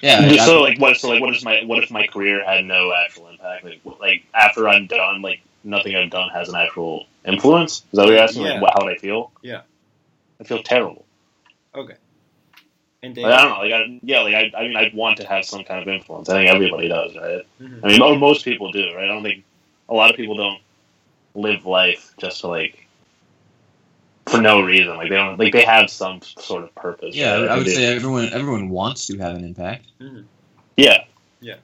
[0.00, 0.96] Yeah, like, so like what?
[0.96, 1.62] So like what is my?
[1.64, 3.64] What if my career had no actual impact?
[3.64, 7.72] Like, wh- like after I'm done, like nothing I've done has an actual influence.
[7.78, 8.42] Is that what you're asking?
[8.44, 8.52] Yeah.
[8.54, 9.30] Like, what, how would I feel?
[9.42, 9.62] Yeah.
[10.40, 11.04] I feel terrible.
[11.74, 11.94] Okay.
[13.04, 13.58] And Like, I don't know.
[13.58, 16.28] Like, I, yeah, like I, I mean, I'd want to have some kind of influence.
[16.28, 17.42] I think everybody does, right?
[17.60, 17.80] Mhm.
[17.84, 19.04] I mean, most people do, right?
[19.04, 19.44] I don't think
[19.88, 20.60] a lot of people don't
[21.34, 22.86] live life just to like
[24.26, 24.96] for no reason.
[24.96, 27.14] Like they don't, like they have some sort of purpose.
[27.14, 27.48] yeah, right?
[27.50, 29.86] I would They say everyone everyone wants to have an impact.
[30.76, 31.04] yeah.
[31.40, 31.56] Yeah.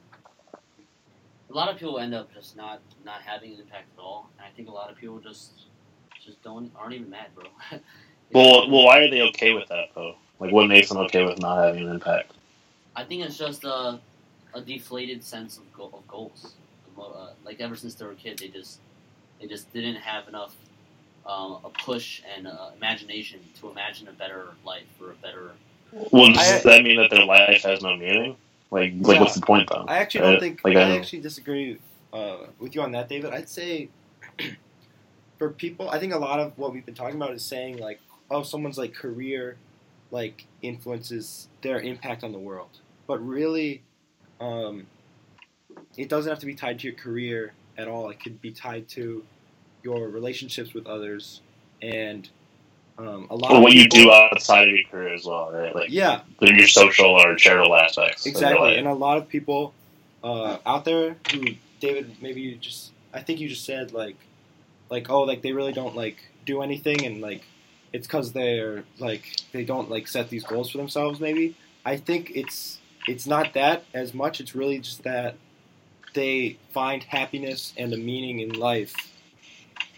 [1.49, 4.45] A lot of people end up just not not having an impact at all, and
[4.45, 5.51] I think a lot of people just
[6.23, 7.45] just don't aren't even mad, bro.
[8.31, 10.13] Well, well, why are they okay with that though?
[10.39, 12.31] Like, what makes them okay with not having an impact?
[12.95, 13.99] I think it's just a,
[14.53, 16.53] a deflated sense of, go- of goals.
[16.95, 18.81] Uh, like ever since they were a kid, they just
[19.41, 20.53] they just didn't have enough
[21.25, 25.51] um, a push and uh, imagination to imagine a better life or a better.
[26.11, 28.35] Well, does I- that mean that their life has no meaning?
[28.71, 29.21] Like, like Yeah.
[29.21, 29.85] what's the point though?
[29.87, 30.31] I actually Right?
[30.31, 30.61] don't think.
[30.63, 31.79] Like, I, I don't- actually disagree
[32.13, 33.31] uh, with you on that, David.
[33.33, 33.89] I'd say
[35.37, 37.99] for people, I think a lot of what we've been talking about is saying like,
[38.31, 39.57] oh, someone's like career,
[40.11, 42.69] like influences their impact on the world.
[43.07, 43.81] But really,
[44.39, 44.85] um,
[45.97, 48.09] it doesn't have to be tied to your career at all.
[48.09, 49.23] It could be tied to
[49.83, 51.41] your relationships with others
[51.81, 52.29] and
[52.99, 55.73] um, a lot of what you do outside of your career as well, right?
[55.73, 58.25] Like Yeah, your social or charitable aspects.
[58.25, 59.73] Exactly, and a lot of people
[60.23, 61.43] uh, out there who
[61.79, 64.17] David, maybe you just, I think you just said like,
[64.89, 67.43] like oh, like they really don't like do anything, and like
[67.93, 69.23] it's because they're like
[69.53, 71.21] they don't like set these goals for themselves.
[71.21, 71.55] Maybe
[71.85, 74.41] I think it's it's not that as much.
[74.41, 75.35] It's really just that
[76.13, 78.93] they find happiness and a meaning in life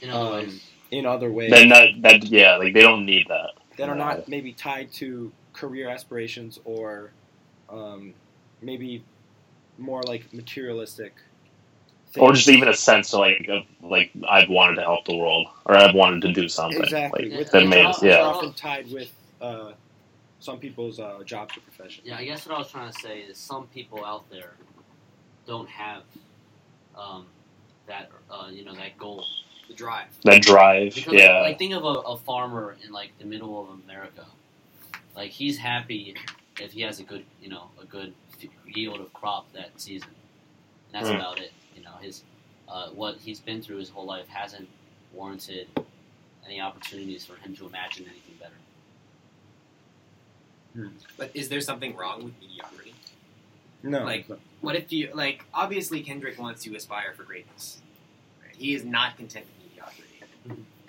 [0.02, 3.28] In other Um, ways, in other ways Then that, that, yeah, like they don't need
[3.30, 3.52] that.
[3.78, 7.12] that are not maybe tied to career aspirations or
[7.70, 8.14] um,
[8.62, 9.04] maybe
[9.78, 11.14] more like materialistic.
[12.18, 15.48] or just even a sense of like, of, like I've wanted to help the world,
[15.66, 16.82] or I've wanted to do something.
[16.84, 18.20] exactly Like, with that which made- yeah.
[18.22, 19.72] often tied with uh,
[20.40, 22.04] some people's uh, jobs or profession.
[22.06, 24.54] Yeah, I guess what I was trying to say is some people out there
[25.48, 26.04] don't have
[26.98, 27.26] um,
[27.88, 29.26] that uh, you know that goal.
[29.72, 30.08] The drive.
[30.26, 31.40] That drive, Because yeah.
[31.42, 34.26] like think of a, a farmer in like the middle of America.
[35.16, 36.16] Like he's happy
[36.60, 38.14] if he has a good you know a good
[38.68, 40.10] yield of crop that season.
[40.94, 41.16] And that's Mm.
[41.20, 41.54] about it.
[41.76, 42.24] You know his
[42.68, 44.68] uh, what he's been through his whole life hasn't
[45.14, 45.68] warranted
[46.46, 48.56] any opportunities for him to imagine anything better.
[51.18, 52.94] But is there something wrong with mediocrity?
[53.84, 54.28] No, Like-
[54.62, 55.44] What if you like?
[55.54, 57.82] Obviously, Kendrick wants to aspire for greatness.
[58.46, 58.56] Right?
[58.56, 59.61] He is not content with mediocrity.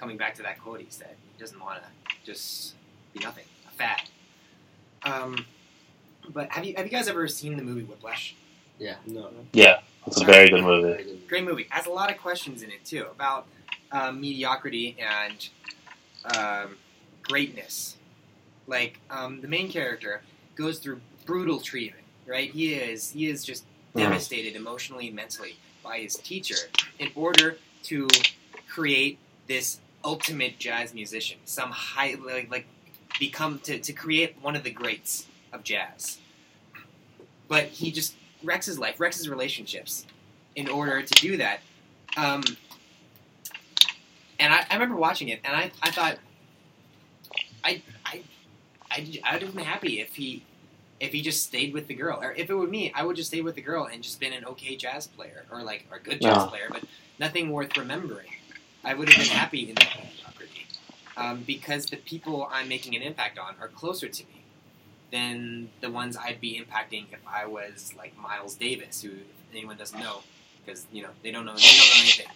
[0.03, 1.89] Coming back to that quote he said, he doesn't want to
[2.27, 2.75] just
[3.15, 4.03] be nothing, a fad.
[5.05, 5.47] Um,
[6.29, 8.35] but have you have you guys ever seen the movie Whiplash?
[9.07, 9.31] no.
[9.53, 9.79] yeah,
[10.09, 11.21] it's a very good movie.
[11.29, 11.69] Great movie.
[11.71, 13.47] Has a lot of questions in it too about
[13.93, 15.49] um, mediocrity and
[16.37, 16.77] um,
[17.23, 17.95] greatness.
[18.67, 20.23] Like um, the main character
[20.57, 22.03] goes through brutal treatment.
[22.27, 22.51] Right?
[22.51, 23.63] He is he is just
[23.95, 24.01] Mhm.
[24.01, 26.57] devastated emotionally and mentally by his teacher
[26.99, 28.09] in order to
[28.69, 31.39] create this ultimate jazz musician.
[31.45, 32.67] Some high like, like
[33.19, 36.19] become to, to create one of the greats of jazz.
[37.49, 40.07] But he just wrecks his life, wrecks his relationships
[40.57, 41.61] in order to do that.
[42.17, 42.43] Um,
[44.39, 46.19] and I, I remember watching it, and I, I thought,
[47.65, 48.23] I, I,
[48.91, 50.43] I, I would have been happy if he,
[50.99, 53.29] if he just stayed with the girl, or if it were me, I would just
[53.29, 56.01] stay with the girl and just been an okay jazz player, or like or a
[56.01, 56.51] good jazz Yeah.
[56.51, 56.83] player, but
[57.19, 58.29] nothing worth remembering.
[58.85, 60.67] I would have been happy in that mediocrity,
[61.17, 64.43] um, because the people I'm making an impact on are closer to me
[65.13, 69.11] than the ones I'd be impacting if I was like Miles Davis, who
[69.53, 70.21] anyone doesn't know,
[70.65, 72.27] because you know they don't know they don't know anything.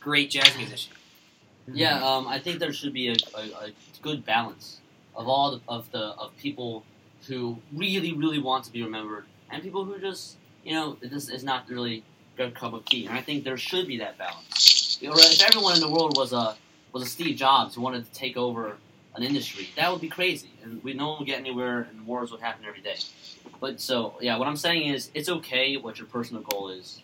[0.00, 0.92] Great jazz musician.
[1.72, 4.78] Yeah, um, I think there should be a, a, a good balance
[5.16, 6.84] of all the, of the of people
[7.26, 11.42] who really really want to be remembered and people who just you know this is
[11.42, 12.04] not really
[12.36, 13.06] their cup of tea.
[13.06, 14.75] And I think there should be that balance.
[15.00, 16.56] You know, if everyone in the world was a
[16.92, 18.76] was a Steve Jobs who wanted to take over
[19.14, 22.30] an industry, that would be crazy, and we no one would get anywhere, and wars
[22.30, 22.96] would happen every day.
[23.60, 27.02] But so yeah, what I'm saying is it's okay what your personal goal is,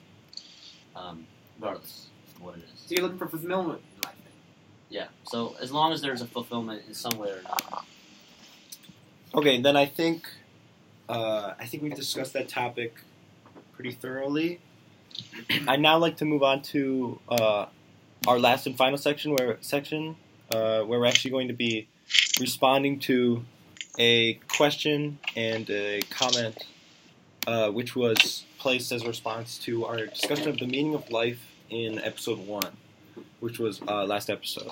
[0.97, 1.27] um,
[1.59, 2.81] regardless of what it is.
[2.81, 4.15] So you're looking for fulfillment in life.
[4.25, 4.33] Then.
[4.89, 5.07] Yeah.
[5.25, 7.83] So as long as there's a fulfillment in some way or another.
[9.35, 10.29] Okay, then I think
[11.09, 12.95] uh, I think we've discussed that topic
[13.75, 14.61] pretty thoroughly.
[15.69, 17.67] I'd now like to move on to uh,
[18.27, 20.17] our last and final section, where section
[20.53, 21.89] uh, where we're actually going to be
[22.41, 23.45] responding to
[23.99, 26.65] a question and a comment,
[27.47, 31.41] uh, which was placed as a response to our discussion of the meaning of life
[31.71, 32.77] in episode one,
[33.41, 34.71] which was uh, last episode.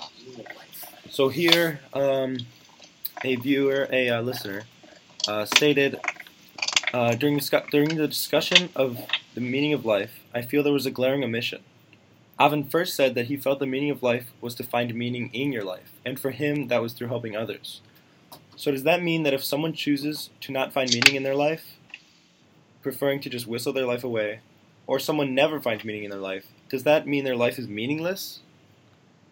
[1.09, 2.37] So here, um,
[3.23, 4.63] a viewer, a uh, listener,
[5.27, 5.99] uh, stated
[6.93, 7.39] uh, during
[7.71, 8.99] during the discussion of
[9.35, 11.63] the meaning of life, I feel there was a glaring omission.
[12.41, 15.51] Avin first said that he felt the meaning of life was to find meaning in
[15.51, 17.81] your life, and for him, that was through helping others.
[18.55, 21.77] So does that mean that if someone chooses to not find meaning in their life,
[22.81, 24.39] preferring to just whistle their life away,
[24.87, 28.39] or someone never finds meaning in their life, does that mean their life is meaningless?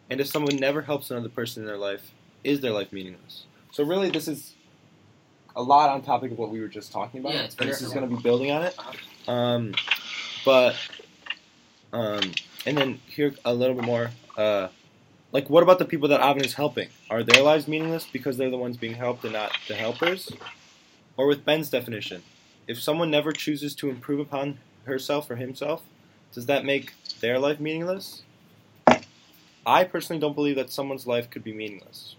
[0.07, 2.11] And if someone never helps another person in their life,
[2.43, 3.45] is their life meaningless?
[3.71, 4.53] So really, this is
[5.55, 7.33] a lot on topic of what we were just talking about.
[7.33, 8.77] Yeah, this is going to be building on it.
[9.27, 9.73] Um,
[10.45, 10.75] but
[11.91, 12.33] um,
[12.65, 14.11] and then here a little bit more.
[14.37, 14.69] Uh,
[15.31, 16.89] like, what about the people that Avin is helping?
[17.09, 20.31] Are their lives meaningless because they're the ones being helped and not the helpers?
[21.17, 22.23] Or with Ben's definition,
[22.67, 25.83] if someone never chooses to improve upon herself or himself,
[26.33, 28.23] does that make their life meaningless?
[29.65, 32.15] I personally don't believe that someone's life could be meaningless.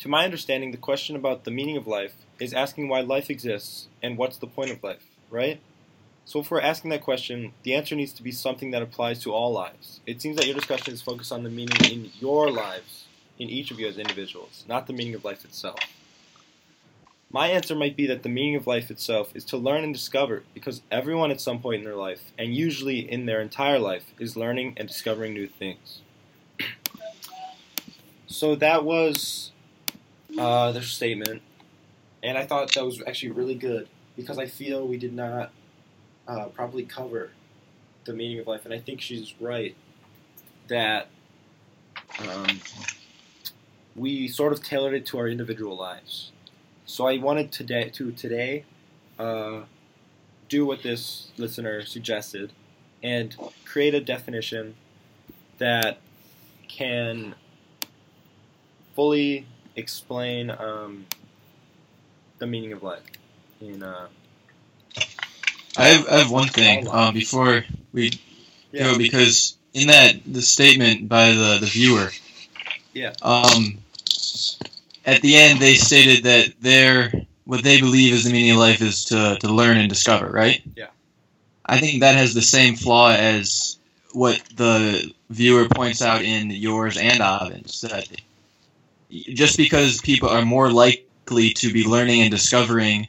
[0.00, 3.88] To my understanding, the question about the meaning of life is asking why life exists
[4.02, 5.60] and what's the point of life, right?
[6.26, 9.32] So if we're asking that question, the answer needs to be something that applies to
[9.32, 10.00] all lives.
[10.06, 13.04] It seems that your discussion is focused on the meaning in your lives,
[13.38, 15.78] in each of you as individuals, not the meaning of life itself.
[17.30, 20.44] My answer might be that the meaning of life itself is to learn and discover,
[20.54, 24.36] because everyone at some point in their life, and usually in their entire life, is
[24.36, 26.00] learning and discovering new things.
[28.26, 29.52] So that was
[30.36, 31.42] uh, their statement,
[32.20, 35.52] and I thought that was actually really good because I feel we did not
[36.26, 37.30] uh, properly cover
[38.04, 39.74] the meaning of life, and I think she's right
[40.68, 41.08] that
[42.18, 42.60] um,
[43.96, 46.32] we sort of tailored it to our individual lives.
[46.86, 48.64] So I wanted today to today
[49.18, 49.62] uh,
[50.48, 52.52] do what this listener suggested
[53.02, 54.74] and create a definition
[55.58, 55.98] that
[56.68, 57.34] can
[58.94, 59.46] fully
[59.76, 61.06] explain um,
[62.38, 63.02] the meaning of life.
[63.60, 64.08] In uh,
[65.76, 68.12] I have, I have one thing um, before we
[68.72, 72.10] yeah, go because in that the statement by the, the viewer,
[72.92, 73.12] Yeah.
[73.22, 73.78] um,
[75.04, 77.12] at the end they stated that their
[77.44, 80.62] what they believe is the meaning of life is to, to learn and discover, right?
[80.76, 80.86] Yeah.
[81.66, 83.78] I think that has the same flaw as
[84.12, 88.08] what the viewer points out in yours and Avin's that
[89.10, 93.08] just because people are more likely to be learning and discovering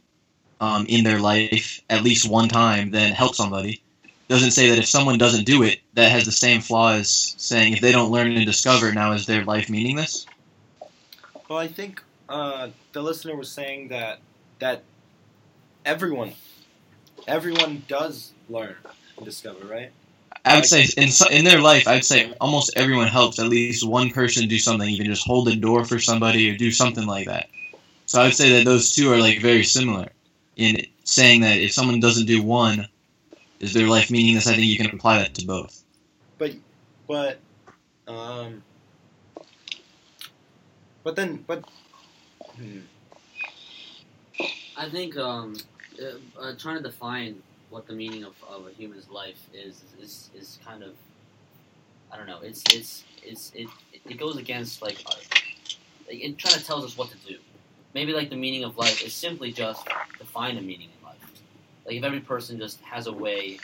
[0.60, 3.82] um, in their life at least one time than help somebody
[4.28, 7.74] doesn't say that if someone doesn't do it, that has the same flaw as saying
[7.74, 10.26] if they don't learn and discover, now is their life meaningless?
[11.48, 14.20] well, I think uh, the listener was saying that
[14.60, 14.84] that
[15.86, 16.34] everyone,
[17.28, 18.76] everyone does learn
[19.18, 19.92] and discover, right?
[20.44, 24.10] I would say in in their life, I'd say almost everyone helps at least one
[24.10, 27.50] person do something, even just hold the door for somebody or do something like that.
[28.08, 30.08] So I would say that those two are like very similar
[30.56, 32.88] in saying that if someone doesn't do one,
[33.60, 34.48] is their life meaningless?
[34.48, 35.84] I think you can apply that to both.
[36.38, 36.54] But,
[37.08, 37.40] but,
[38.08, 38.64] um,
[41.04, 41.64] but then, but,
[42.56, 42.80] hmm,
[44.78, 45.56] I think um,
[46.02, 50.30] uh, uh, trying to define what the meaning of, of a human's life is is,
[50.36, 50.94] is kind of
[52.12, 52.40] I don't know.
[52.42, 53.68] It's it's it's it,
[54.06, 55.18] it goes against like our,
[56.08, 57.38] like, it trying to tells us what to do.
[57.96, 59.88] Maybe like the meaning of life is simply just
[60.20, 61.16] to find a meaning in life.
[61.86, 63.58] Like if every person just has a way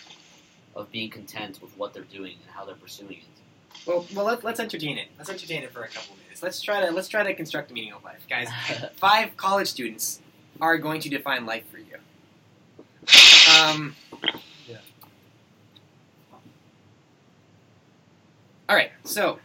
[0.74, 3.86] of being content with what they're doing and how they're pursuing it.
[3.86, 5.10] Well, well, let, let's entertain it.
[5.18, 6.42] Let's entertain it for a couple minutes.
[6.42, 8.48] Let's try to let's try to construct the meaning of life, guys.
[8.96, 10.22] Five college students
[10.62, 11.98] are going to define life for you.
[13.60, 13.96] Um.
[14.66, 14.78] Yeah.
[18.70, 19.40] All right, so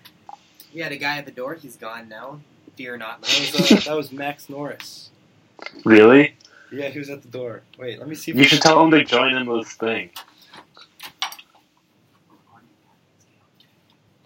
[0.72, 1.54] we had a guy at the door.
[1.54, 2.38] He's gone now.
[2.76, 3.22] Fear not.
[3.22, 5.10] that was, uh, that was Max Norris.
[5.84, 6.36] Really?
[6.70, 7.62] Yeah, he was at the door.
[7.78, 8.32] Wait, let me see.
[8.32, 10.10] If You should tell him to join in this thing.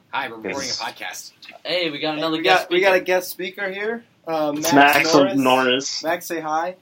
[0.09, 1.33] Hi, we're recording a podcast.
[1.65, 2.65] hey, we got another we guest.
[2.65, 4.03] got, we got a guest speaker here.
[4.27, 5.37] Uh, It's Max, Max Norris.
[5.39, 6.03] Norris.
[6.03, 6.75] Max, say hi.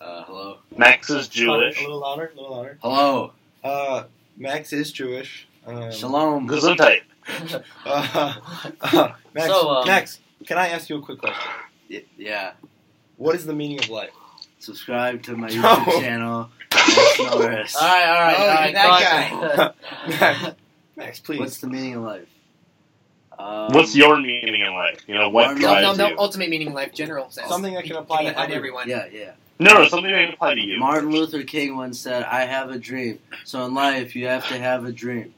[0.00, 0.58] Uh, hello.
[0.76, 1.78] Max is Jewish.
[1.78, 2.30] A little louder.
[2.32, 2.78] A little louder.
[2.82, 3.32] Hello.
[3.64, 4.04] Uh,
[4.36, 5.48] Max is Jewish.
[5.66, 6.48] Um, Shalom.
[6.48, 7.00] Gesundheit.
[7.86, 8.34] Uh,
[8.82, 11.50] uh, Max, So, um, Max, can I ask you a quick question?
[11.90, 12.52] Y- yeah.
[13.16, 14.10] What is the meaning of life?
[14.58, 15.54] Subscribe to my No.
[15.62, 16.50] YouTube channel.
[16.72, 17.76] Max Norris.
[17.76, 18.74] all right, all right, Oh, all right.
[18.74, 19.76] that cut.
[20.20, 20.56] Max,
[20.96, 21.38] Max, please.
[21.40, 22.28] What's the meaning of life?
[23.38, 25.00] Um, What's your meaning in life?
[25.08, 26.10] You know, what Martin- No, drives no, no.
[26.12, 26.18] you?
[26.18, 27.48] Ultimate meaning of life, general sense.
[27.48, 28.82] Something that can apply to apply to everyone.
[28.90, 29.10] everyone.
[29.12, 29.32] Yeah, yeah.
[29.58, 30.78] No, no, something that can apply to you.
[30.78, 34.58] Martin Luther King once said, "I have a dream." So in life, you have to
[34.58, 35.32] have a dream.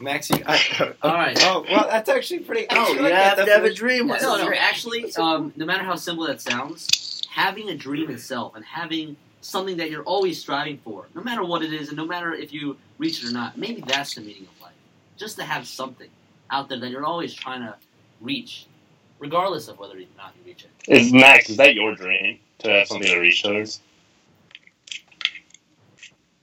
[0.00, 1.38] Max, you, I, All right.
[1.42, 2.70] Oh, well, that's actually pretty.
[2.70, 4.08] I No, actually you like have to have a dream.
[4.08, 4.52] That's no, no.
[4.52, 9.76] Actually, um, no matter how simple that sounds, having a dream itself and having something
[9.76, 12.76] that you're always striving for, no matter what it is, and no matter if you
[12.98, 14.72] reach it or not, maybe that's the meaning of life.
[15.16, 16.08] Just to have something
[16.50, 17.74] out there that you're always trying to
[18.20, 18.66] reach,
[19.18, 20.70] regardless of whether or not you reach it.
[20.88, 21.48] Is Max?
[21.48, 23.80] Is that your dream to have something to reach towards?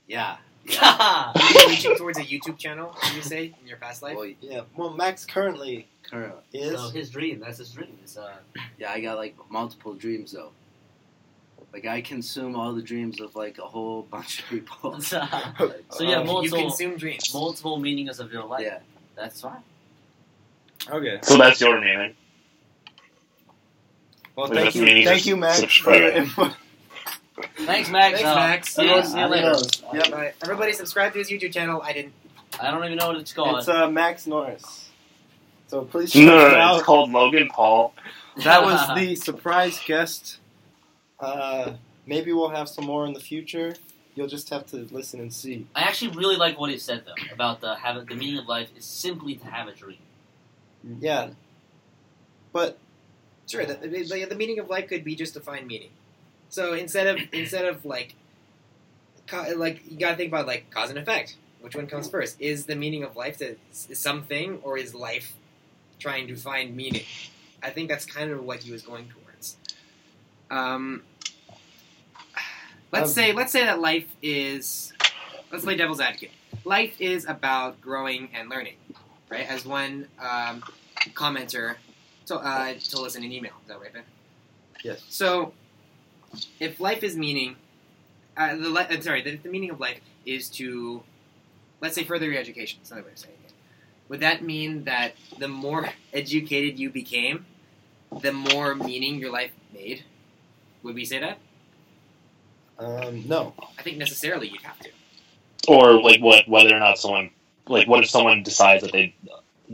[0.06, 0.36] Yeah.
[0.66, 1.32] Yeah.
[1.34, 2.96] Are you reaching towards a YouTube channel?
[3.04, 4.16] Did you say in your past life?
[4.16, 4.62] Well, Yeah.
[4.76, 6.34] Well, Max currently current.
[6.52, 6.72] is.
[6.80, 7.98] so his dream, that's his dream.
[8.02, 8.34] It's, uh,
[8.78, 10.50] Yeah, I got like multiple dreams though.
[11.72, 15.00] Like I consume all the dreams of like a whole bunch of people.
[15.00, 17.32] so Uh, yeah, you multiple, consume dreams.
[17.34, 18.62] multiple meanings of your life.
[18.62, 18.78] yeah.
[19.16, 19.62] That's fine.
[20.90, 21.18] Okay.
[21.22, 22.14] So that's your meaning.
[24.36, 26.52] Well, Well, thank you, thank you, Max, for your input.
[27.56, 28.20] Thanks, Max.
[28.20, 28.74] Thanks, Uh, Max.
[28.74, 29.54] See you, see you later.
[29.92, 30.06] Yep.
[30.12, 31.80] All right, everybody, subscribe to his YouTube channel.
[31.82, 32.12] I didn't.
[32.60, 33.58] I don't even know what it's called.
[33.58, 34.88] It's uh, Max Norris.
[35.66, 36.74] So please check No, it no, out.
[36.76, 37.94] it's called Logan Paul.
[38.44, 40.38] That was the surprise guest.
[41.18, 41.72] Uh,
[42.06, 43.74] maybe we'll have some more in the future.
[44.14, 45.66] You'll just have to listen and see.
[45.74, 48.68] I actually really like what he said though about the have the meaning of life
[48.76, 49.98] is simply to have a dream.
[51.00, 51.30] Yeah.
[52.52, 52.78] But
[53.46, 55.90] Sure, the, the, the meaning of life could be just to find meaning.
[56.54, 58.14] So instead of instead of like,
[59.26, 61.36] co- like you gotta think about like cause and effect.
[61.60, 62.40] Which one comes first?
[62.40, 65.32] Is the meaning of life to is something, or is life
[65.98, 67.06] trying to find meaning?
[67.60, 69.56] I think that's kind of what he was going towards.
[70.50, 71.02] Um,
[72.92, 74.92] let's Um, say let's say that life is
[75.50, 76.30] let's play devil's advocate.
[76.64, 78.76] Life is about growing and learning,
[79.28, 79.46] right?
[79.48, 80.62] As one um,
[81.14, 81.76] commenter
[82.26, 83.54] to, uh, told us in an email.
[83.62, 84.04] Is that right, Ben?
[84.84, 85.02] Yes.
[85.08, 85.52] So,
[86.60, 87.56] if life is meaning,
[88.36, 91.02] uh, the li- I'm sorry, the, the meaning of life is to,
[91.80, 92.80] let's say, further your education.
[92.80, 93.52] That's another way of saying it.
[94.08, 97.46] Would that mean that the more educated you became,
[98.20, 100.04] the more meaning your life made?
[100.82, 101.38] Would we say that?
[102.78, 103.54] Um, no.
[103.78, 104.90] I think necessarily you'd have to.
[105.66, 107.30] Or like what whether or not someone
[107.68, 109.14] like what if someone decides that they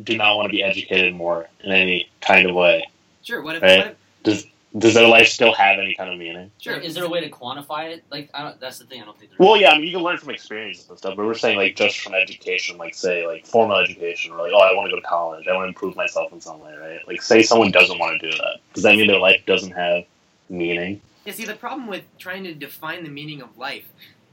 [0.04, 2.88] do not want to be educated more in any kind of way?
[3.22, 3.42] Sure.
[3.42, 3.62] What if?
[3.62, 3.78] Right.
[3.78, 4.46] What if
[4.78, 6.52] Does their life still have any kind of meaning?
[6.60, 6.76] sure.
[6.76, 8.04] Is there a way to quantify it?
[8.08, 9.02] Like, I don't, that's the thing.
[9.02, 9.32] I don't think.
[9.36, 11.74] Well, yeah, I mean, you can learn from experiences and stuff, but we're saying like
[11.74, 15.00] just from education, like say like formal education, or like oh, I want to go
[15.00, 17.00] to college, I want to improve myself in some way, right?
[17.08, 20.04] Like, say someone doesn't want to do that, does that mean their life doesn't have
[20.48, 21.00] meaning?
[21.24, 23.88] Yeah, see, the problem with trying to define the meaning of life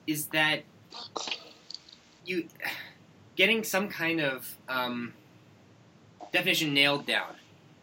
[0.06, 0.64] is that
[2.26, 2.48] you
[3.36, 5.14] getting some kind of um,
[6.32, 7.36] definition nailed down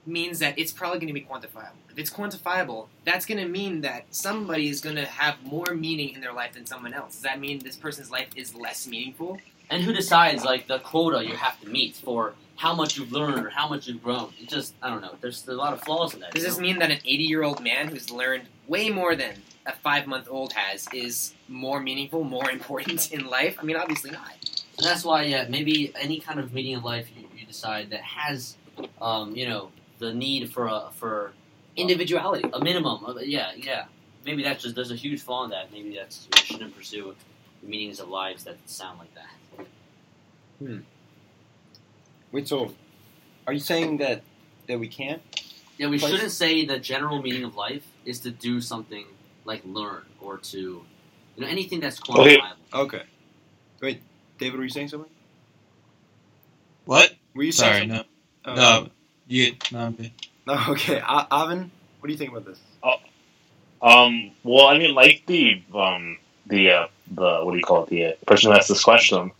[0.07, 1.84] means that it's probably going to be quantifiable.
[1.95, 6.13] If it's quantifiable, that's going to mean that somebody is going to have more meaning
[6.13, 7.13] in their life than someone else.
[7.13, 9.39] Does that mean this person's life is less meaningful?
[9.71, 13.47] And who decides like the quota you have to meet for how much you've learned
[13.47, 14.33] or how much you've grown?
[14.41, 15.15] It just I don't know.
[15.21, 16.35] There's, there's a lot of flaws in that.
[16.35, 19.35] Does this mean that an 80 year old man who's learned way more than
[19.65, 23.57] a five month old has is more meaningful, more important in life?
[23.61, 24.33] I mean, obviously not.
[24.79, 28.01] And that's why, yeah, maybe any kind of meaning in life you, you decide that
[28.01, 28.57] has,
[29.01, 29.71] um, you know,
[30.01, 31.33] the need for a for
[31.77, 32.49] Individuality.
[32.53, 33.05] a minimum.
[33.05, 33.87] Of, yeah, yeah.
[34.25, 35.73] Maybe that's just there's a huge flaw in that.
[35.73, 37.15] Maybe that's we shouldn't pursue
[37.63, 39.67] the meanings of lives that sound like that.
[40.59, 40.79] Hmm.
[42.33, 42.73] Wait, so
[43.47, 44.23] are you saying that
[44.67, 45.21] that we can't?
[45.77, 49.07] Yeah, we Place- shouldn't say the general meaning of life is to do something
[49.45, 50.85] like learn or to, you
[51.43, 52.39] know, anything that's Okay.
[52.39, 52.57] quantifiable.
[52.73, 53.03] Okay.
[53.83, 54.01] Wait,
[54.39, 55.11] David, were you saying something?
[56.87, 57.15] What?
[57.35, 58.11] Were you Sorry, saying no, something?
[58.47, 58.89] Oh, no.
[59.27, 60.13] You no, I'm good.
[60.69, 60.99] Okay.
[60.99, 61.71] A- Avin,
[62.01, 62.59] what do you think about this?
[63.83, 67.91] Um, well, I mean, like the um the uh, the what do you call it?
[67.91, 69.31] The uh, person who asked this question,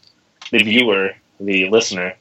[0.51, 2.15] the viewer, the listener,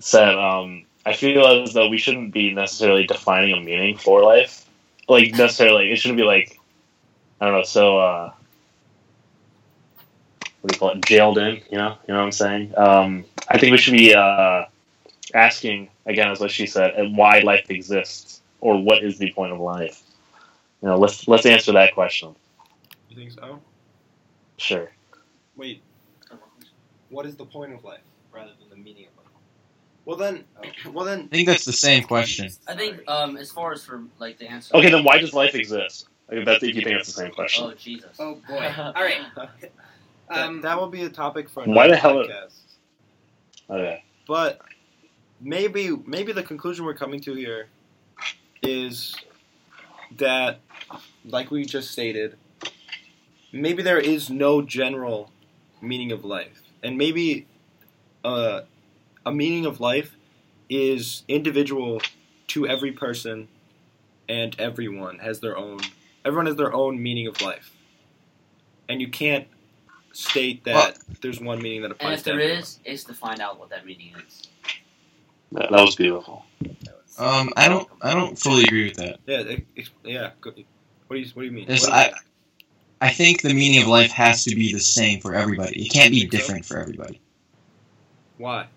[0.00, 4.64] said, um, I feel as though we shouldn't be necessarily defining a meaning for life.
[5.08, 6.58] Like necessarily, it shouldn't be like
[7.40, 7.62] I don't know.
[7.62, 8.32] So, uh,
[10.60, 11.04] what do you call it?
[11.04, 11.96] Jailed in, you know?
[12.08, 12.74] You know what I'm saying?
[12.76, 14.64] Um, I think we should be uh,
[15.34, 19.60] asking again, as what she said, why life exists or what is the point of
[19.60, 20.02] life.
[20.82, 22.34] You know, let's let's answer that question.
[23.08, 23.60] You think so?
[24.58, 24.90] Sure.
[25.56, 25.82] Wait,
[27.08, 28.00] what is the point of life
[28.32, 29.32] rather than the meaning of life?
[30.04, 30.44] Well then,
[30.92, 32.50] well then, I think that's the same question.
[32.68, 34.76] I think, um, as far as for like the answer.
[34.76, 36.08] Okay, then why does life exist?
[36.30, 37.64] Like, that's if you think that's the same question.
[37.64, 38.16] Oh Jesus.
[38.18, 38.72] Oh boy.
[38.78, 39.20] All right.
[40.28, 42.58] Um, that, that will be a topic for Why another the hell- podcast.
[43.70, 44.04] Okay.
[44.26, 44.60] But
[45.40, 47.68] maybe maybe the conclusion we're coming to here
[48.62, 49.14] is
[50.16, 50.60] that,
[51.24, 52.36] like we just stated,
[53.52, 55.30] maybe there is no general
[55.80, 57.46] meaning of life, and maybe
[58.24, 58.62] uh,
[59.24, 60.16] a meaning of life
[60.68, 62.00] is individual
[62.48, 63.48] to every person,
[64.28, 65.80] and everyone has their own.
[66.24, 67.70] Everyone has their own meaning of life,
[68.88, 69.46] and you can't
[70.12, 72.06] state that Well- there's one meaning that applies.
[72.06, 72.58] And if to there everyone.
[72.62, 74.42] is, it's to find out what that meaning is.
[75.52, 76.44] That, that was beautiful.
[77.18, 79.18] Um, I don't, I don't fully agree with that.
[79.26, 80.30] Yeah, ex- ex- yeah.
[80.42, 81.66] What do you What do you mean?
[81.68, 82.16] Yes, What do you I- think?
[83.02, 85.82] I think the meaning of life has to be the same for everybody.
[85.84, 87.20] It can't be different for everybody
[88.38, 88.68] Why?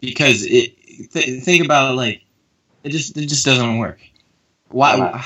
[0.00, 0.76] because it.
[1.12, 2.22] Th- think about it, like
[2.84, 4.00] it just, it just doesn't work.
[4.68, 4.98] Why?
[4.98, 5.24] Why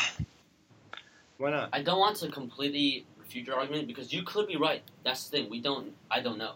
[1.39, 1.71] Why not?
[1.73, 4.83] I don't want to completely refute your argument because you could be right.
[5.03, 5.51] That's the thing.
[5.51, 5.93] We don't.
[6.11, 6.53] I don't know.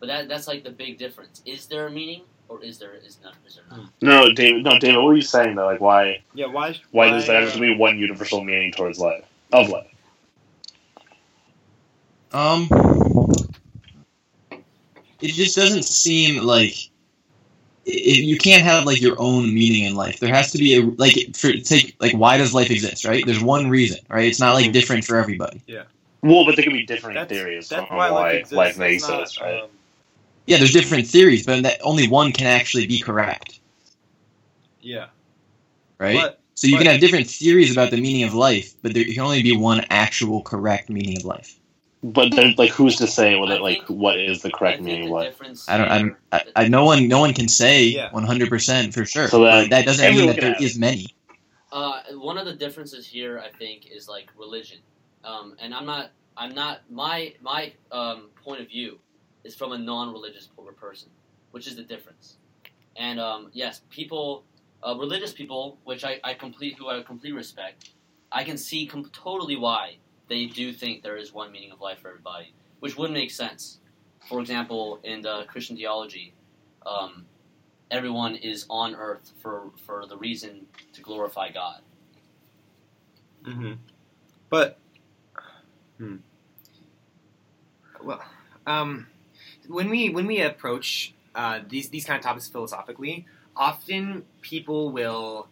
[0.00, 1.42] But that that's like the big difference.
[1.44, 3.34] Is there a meaning or is there is not?
[3.46, 3.90] Is there not?
[4.00, 4.64] No, David.
[4.64, 4.96] No, David.
[4.96, 5.66] What are you saying though?
[5.66, 6.22] Like, why?
[6.34, 6.46] Yeah.
[6.46, 6.76] Why?
[6.90, 9.86] Why does there have uh, to be one universal meaning towards life of life?
[12.32, 12.68] Um,
[15.20, 16.74] it just doesn't seem like
[17.86, 20.20] i you can't have like your own meaning in life.
[20.20, 23.04] There has to be a like for take like why does life exist?
[23.04, 23.24] Right?
[23.26, 24.26] There's one reason, right?
[24.26, 25.62] It's not like different for everybody.
[25.66, 25.84] Yeah.
[26.22, 28.52] Well, but there could be different That's, theories that's on why why life exists.
[28.56, 29.62] life may It's right?
[29.62, 29.70] um,
[30.46, 33.60] Yeah, there's different theories, but that only one can actually be correct,
[34.80, 35.06] yeah.
[35.98, 36.16] right?
[36.16, 39.04] But so you but- can have different theories about the meaning of life, but there
[39.04, 41.56] can only be one actual correct meaning of life.
[42.02, 45.10] But then, like, who's to say whether I like what is the correct meaning of
[45.10, 45.38] life?
[45.68, 45.88] I don't.
[45.88, 48.10] I, here- don't I, I no one no one can say Yeah.
[48.10, 49.28] 100% for sure.
[49.28, 51.14] So then but that doesn't mean that can there have is many.
[51.70, 54.78] Uh, one of the differences here, I think, is like religion,
[55.24, 56.10] um, and I'm not.
[56.36, 56.80] I'm not.
[56.90, 58.98] My my um, point of view
[59.44, 61.08] is from a non-religious person,
[61.50, 62.36] which is the difference.
[62.96, 64.44] And um, yes, people,
[64.86, 67.90] uh, religious people, which I, I complete who I complete respect,
[68.32, 69.96] I can see com- totally why
[70.28, 73.78] they do think there is one meaning of life for everybody, which would make sense.
[74.28, 76.34] For example, in the Christian theology,
[76.86, 77.26] um,
[77.90, 81.80] everyone is on earth for for the reason to glorify God.
[83.44, 83.72] Mm-hmm.
[84.50, 84.78] But
[85.98, 86.16] hmm.
[88.02, 88.22] Well,
[88.66, 89.06] um,
[89.70, 95.48] when we when we approach uh, these these kind of topics philosophically, often people will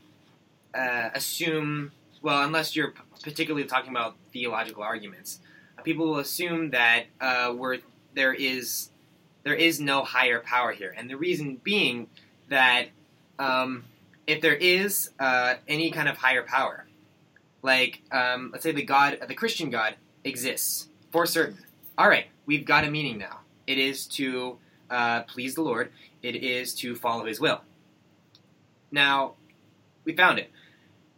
[0.74, 1.92] uh, assume.
[2.20, 5.38] Well, unless you're particularly talking about theological arguments,
[5.78, 7.78] uh, people will assume that uh, we're,
[8.14, 8.90] there is
[9.44, 12.08] there is no higher power here, and the reason being
[12.48, 12.86] that
[13.38, 13.84] um,
[14.26, 16.86] if there is uh, any kind of higher power,
[17.62, 19.94] like um, let's say the God, the Christian God
[20.24, 21.58] exists for certain.
[21.96, 23.40] All right, we've got a meaning now.
[23.68, 24.56] It is to
[24.88, 25.92] uh, please the Lord.
[26.22, 27.60] It is to follow His will.
[28.90, 29.34] Now,
[30.04, 30.50] we found it.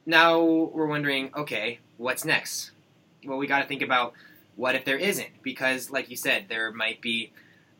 [0.04, 2.72] Now we're wondering, okay, what's next?
[3.24, 4.14] Well, we got to think about
[4.56, 7.30] what if there isn't, because, like you said, there might be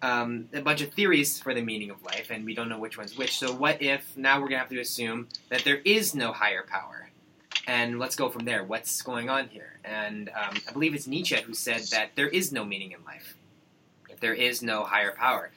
[0.02, 2.96] um, a bunch of theories for the meaning of life, and we don't know which
[2.96, 3.36] one's which.
[3.38, 7.10] So, what if now we're gonna have to assume that there is no higher power?
[7.66, 8.62] And let's go from there.
[8.62, 9.80] What's going on here?
[9.84, 13.36] And um, I believe it's Nietzsche who said that there is no meaning in life
[14.20, 15.50] if there is no higher power.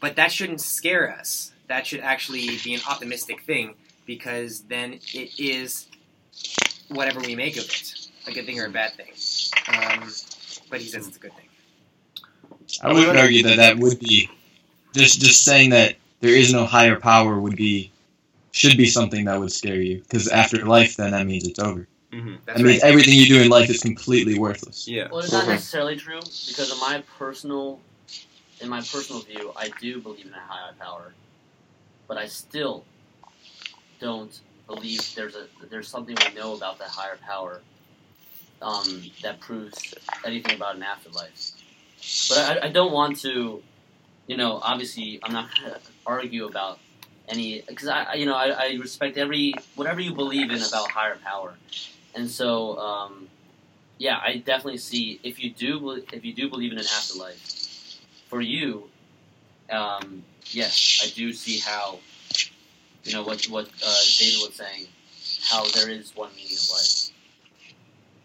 [0.00, 1.52] But that shouldn't scare us.
[1.68, 3.74] That should actually be an optimistic thing
[4.06, 5.86] because then it is
[6.88, 9.12] whatever we make of it, a good thing or a bad thing.
[9.68, 10.10] Um,
[10.70, 11.48] but he says it's a good thing.
[12.82, 14.30] I would argue that that would be
[14.94, 17.90] just just saying that there is no higher power would be
[18.50, 21.86] should be something that would scare you because after life, then that means it's over.
[22.12, 22.34] Mm-hmm.
[22.44, 22.90] That means right.
[22.90, 24.86] everything you do in life is completely worthless.
[24.86, 25.08] Yeah.
[25.10, 27.80] Well, it's not necessarily true because in my personal,
[28.60, 31.14] in my personal view, I do believe in a higher power,
[32.08, 32.84] but I still
[33.98, 37.62] don't believe there's a there's something we know about that higher power
[38.60, 39.94] um, that proves
[40.24, 41.52] anything about an afterlife.
[42.28, 43.62] But I, I don't want to,
[44.26, 46.78] you know, obviously I'm not gonna argue about
[47.28, 50.90] any because I I- you know I, I respect every whatever you believe in about
[50.90, 51.54] higher power,
[52.14, 52.78] and so.
[52.78, 53.28] Um,
[53.98, 58.40] yeah, I definitely see if you do if you do believe in an afterlife, for
[58.40, 58.88] you,
[59.70, 62.00] um, yes, I do see how,
[63.04, 64.86] you know what what uh, David was saying,
[65.48, 67.10] how there is one meaning of life.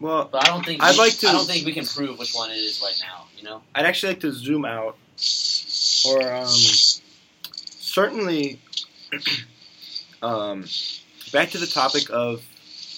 [0.00, 2.18] Well, But I don't think I'd we, like to- I don't think we can prove
[2.18, 3.26] which one it is right now.
[3.36, 3.62] You know.
[3.76, 4.96] I'd actually like to zoom out,
[6.08, 8.58] or um, certainly,
[10.22, 10.64] um,
[11.32, 12.44] back to the topic of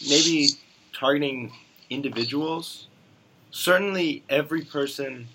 [0.09, 0.49] maybe
[1.01, 1.51] targeting
[1.89, 2.87] individuals.
[3.51, 5.27] Certainly, every person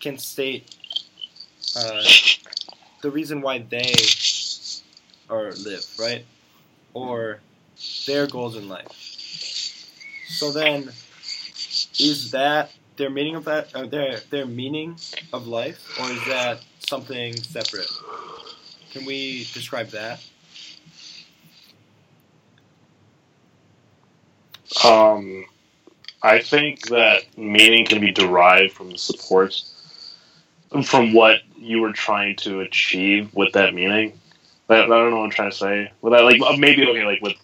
[0.00, 0.74] can state
[1.76, 2.02] uh,
[3.02, 3.94] the reason why they
[5.30, 6.24] or live, right,
[6.94, 7.40] or
[8.06, 8.90] their goals in life.
[10.28, 10.90] So then,
[11.98, 14.96] is that their meaning of that, uh, their their meaning
[15.32, 17.90] of life, or is that something separate?
[18.90, 20.20] Can we describe that?
[24.88, 25.44] Um,
[26.22, 29.60] I think that meaning can be derived from the support,
[30.84, 34.18] from what you were trying to achieve with that meaning.
[34.68, 35.92] I, I don't know what I'm trying to say.
[36.02, 37.36] But I, like maybe okay, like with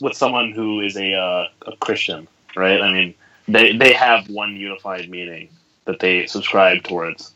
[0.00, 2.80] with someone who is a uh, a Christian, right?
[2.80, 3.14] I mean,
[3.46, 5.48] they they have one unified meaning
[5.84, 7.34] that they subscribe towards,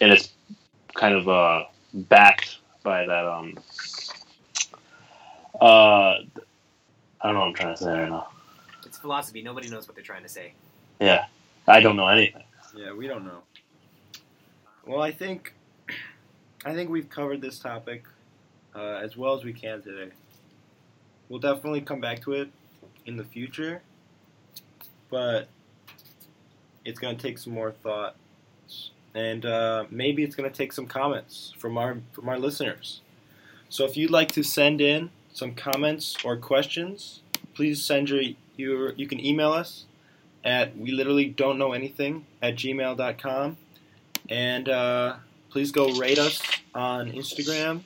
[0.00, 0.30] and it's
[0.94, 3.58] kind of uh, backed by that um
[5.60, 8.28] uh I don't know what I'm trying to say right now.
[8.86, 9.42] It's philosophy.
[9.42, 10.52] Nobody knows what they're trying to say.
[11.00, 11.26] Yeah,
[11.66, 12.44] I don't know anything.
[12.74, 13.40] Yeah, we don't know.
[14.86, 15.52] Well, I think
[16.64, 18.04] I think we've covered this topic
[18.74, 20.12] uh, as well as we can today.
[21.28, 22.50] We'll definitely come back to it
[23.04, 23.82] in the future,
[25.10, 25.48] but
[26.84, 28.14] it's going to take some more thought,
[29.14, 33.00] and uh, maybe it's going to take some comments from our from our listeners.
[33.68, 37.22] So if you'd like to send in some comments or questions,
[37.54, 38.22] please send your
[38.56, 39.84] your you can email us
[40.44, 43.56] at we literally don't know anything at gmail.com
[44.28, 45.16] and uh,
[45.50, 46.40] please go rate us
[46.74, 47.82] on instagram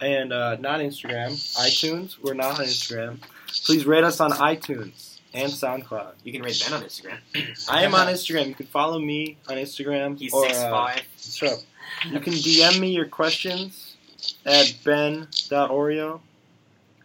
[0.00, 3.18] and uh, not instagram itunes we're not on instagram
[3.64, 7.18] please rate us on itunes and soundcloud You can rate Ben on Instagram.
[7.68, 11.02] i am on instagram you can follow me on instagram He's or, six uh, five.
[11.16, 11.58] Shut up.
[12.08, 13.96] You can DM me your questions
[14.44, 16.20] at ben.oreo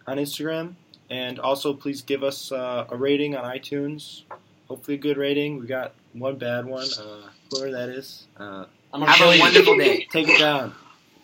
[0.07, 0.75] on Instagram.
[1.09, 4.23] And also, please give us uh, a rating on iTunes.
[4.67, 5.59] Hopefully, a good rating.
[5.59, 6.87] We got one bad one.
[6.99, 10.07] Uh, whoever that is, uh, I'm Have a wonderful day.
[10.11, 10.73] take it down.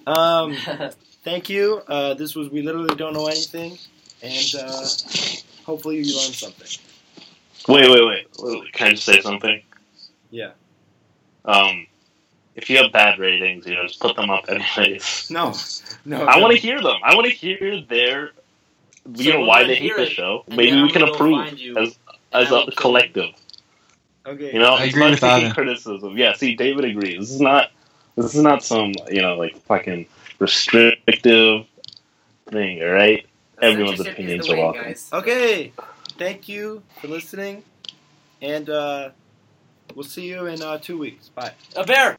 [0.06, 0.56] Um,
[1.24, 1.82] thank you.
[1.88, 3.78] Uh, this was We Literally Don't Know Anything.
[4.22, 4.86] And uh,
[5.66, 6.68] hopefully, you learned something.
[7.68, 8.28] Wait, wait, wait.
[8.40, 9.62] Wait, Can I just say something?
[10.30, 10.52] Yeah.
[11.46, 11.88] Um,
[12.56, 15.30] if you have bad ratings, you know, just put them up anyways.
[15.30, 15.54] No.
[16.04, 16.26] No.
[16.26, 16.42] I no.
[16.42, 16.96] want to hear them.
[17.04, 18.32] I want to hear their,
[19.16, 20.43] you So know, why they hate hear the show.
[20.47, 21.47] Maybe we I'm can approve
[21.78, 21.97] as
[22.34, 23.30] as a collective.
[24.26, 24.54] Okay.
[24.54, 26.18] You know, I it's agree not with taking criticism.
[26.18, 27.20] Yeah, see, David agrees.
[27.20, 27.72] This is not.
[28.16, 30.06] This is not some you know like fucking
[30.39, 31.66] restrictive
[32.49, 32.82] thing.
[32.82, 33.26] All right.
[33.62, 34.84] Everyone's opinions are welcome.
[34.84, 35.10] guys.
[35.14, 35.72] Okay.
[36.18, 37.64] Thank you for listening,
[38.41, 39.10] and uh,
[39.95, 41.30] we'll see you in uh, two weeks.
[41.30, 41.54] Bye.
[41.76, 42.18] A bear.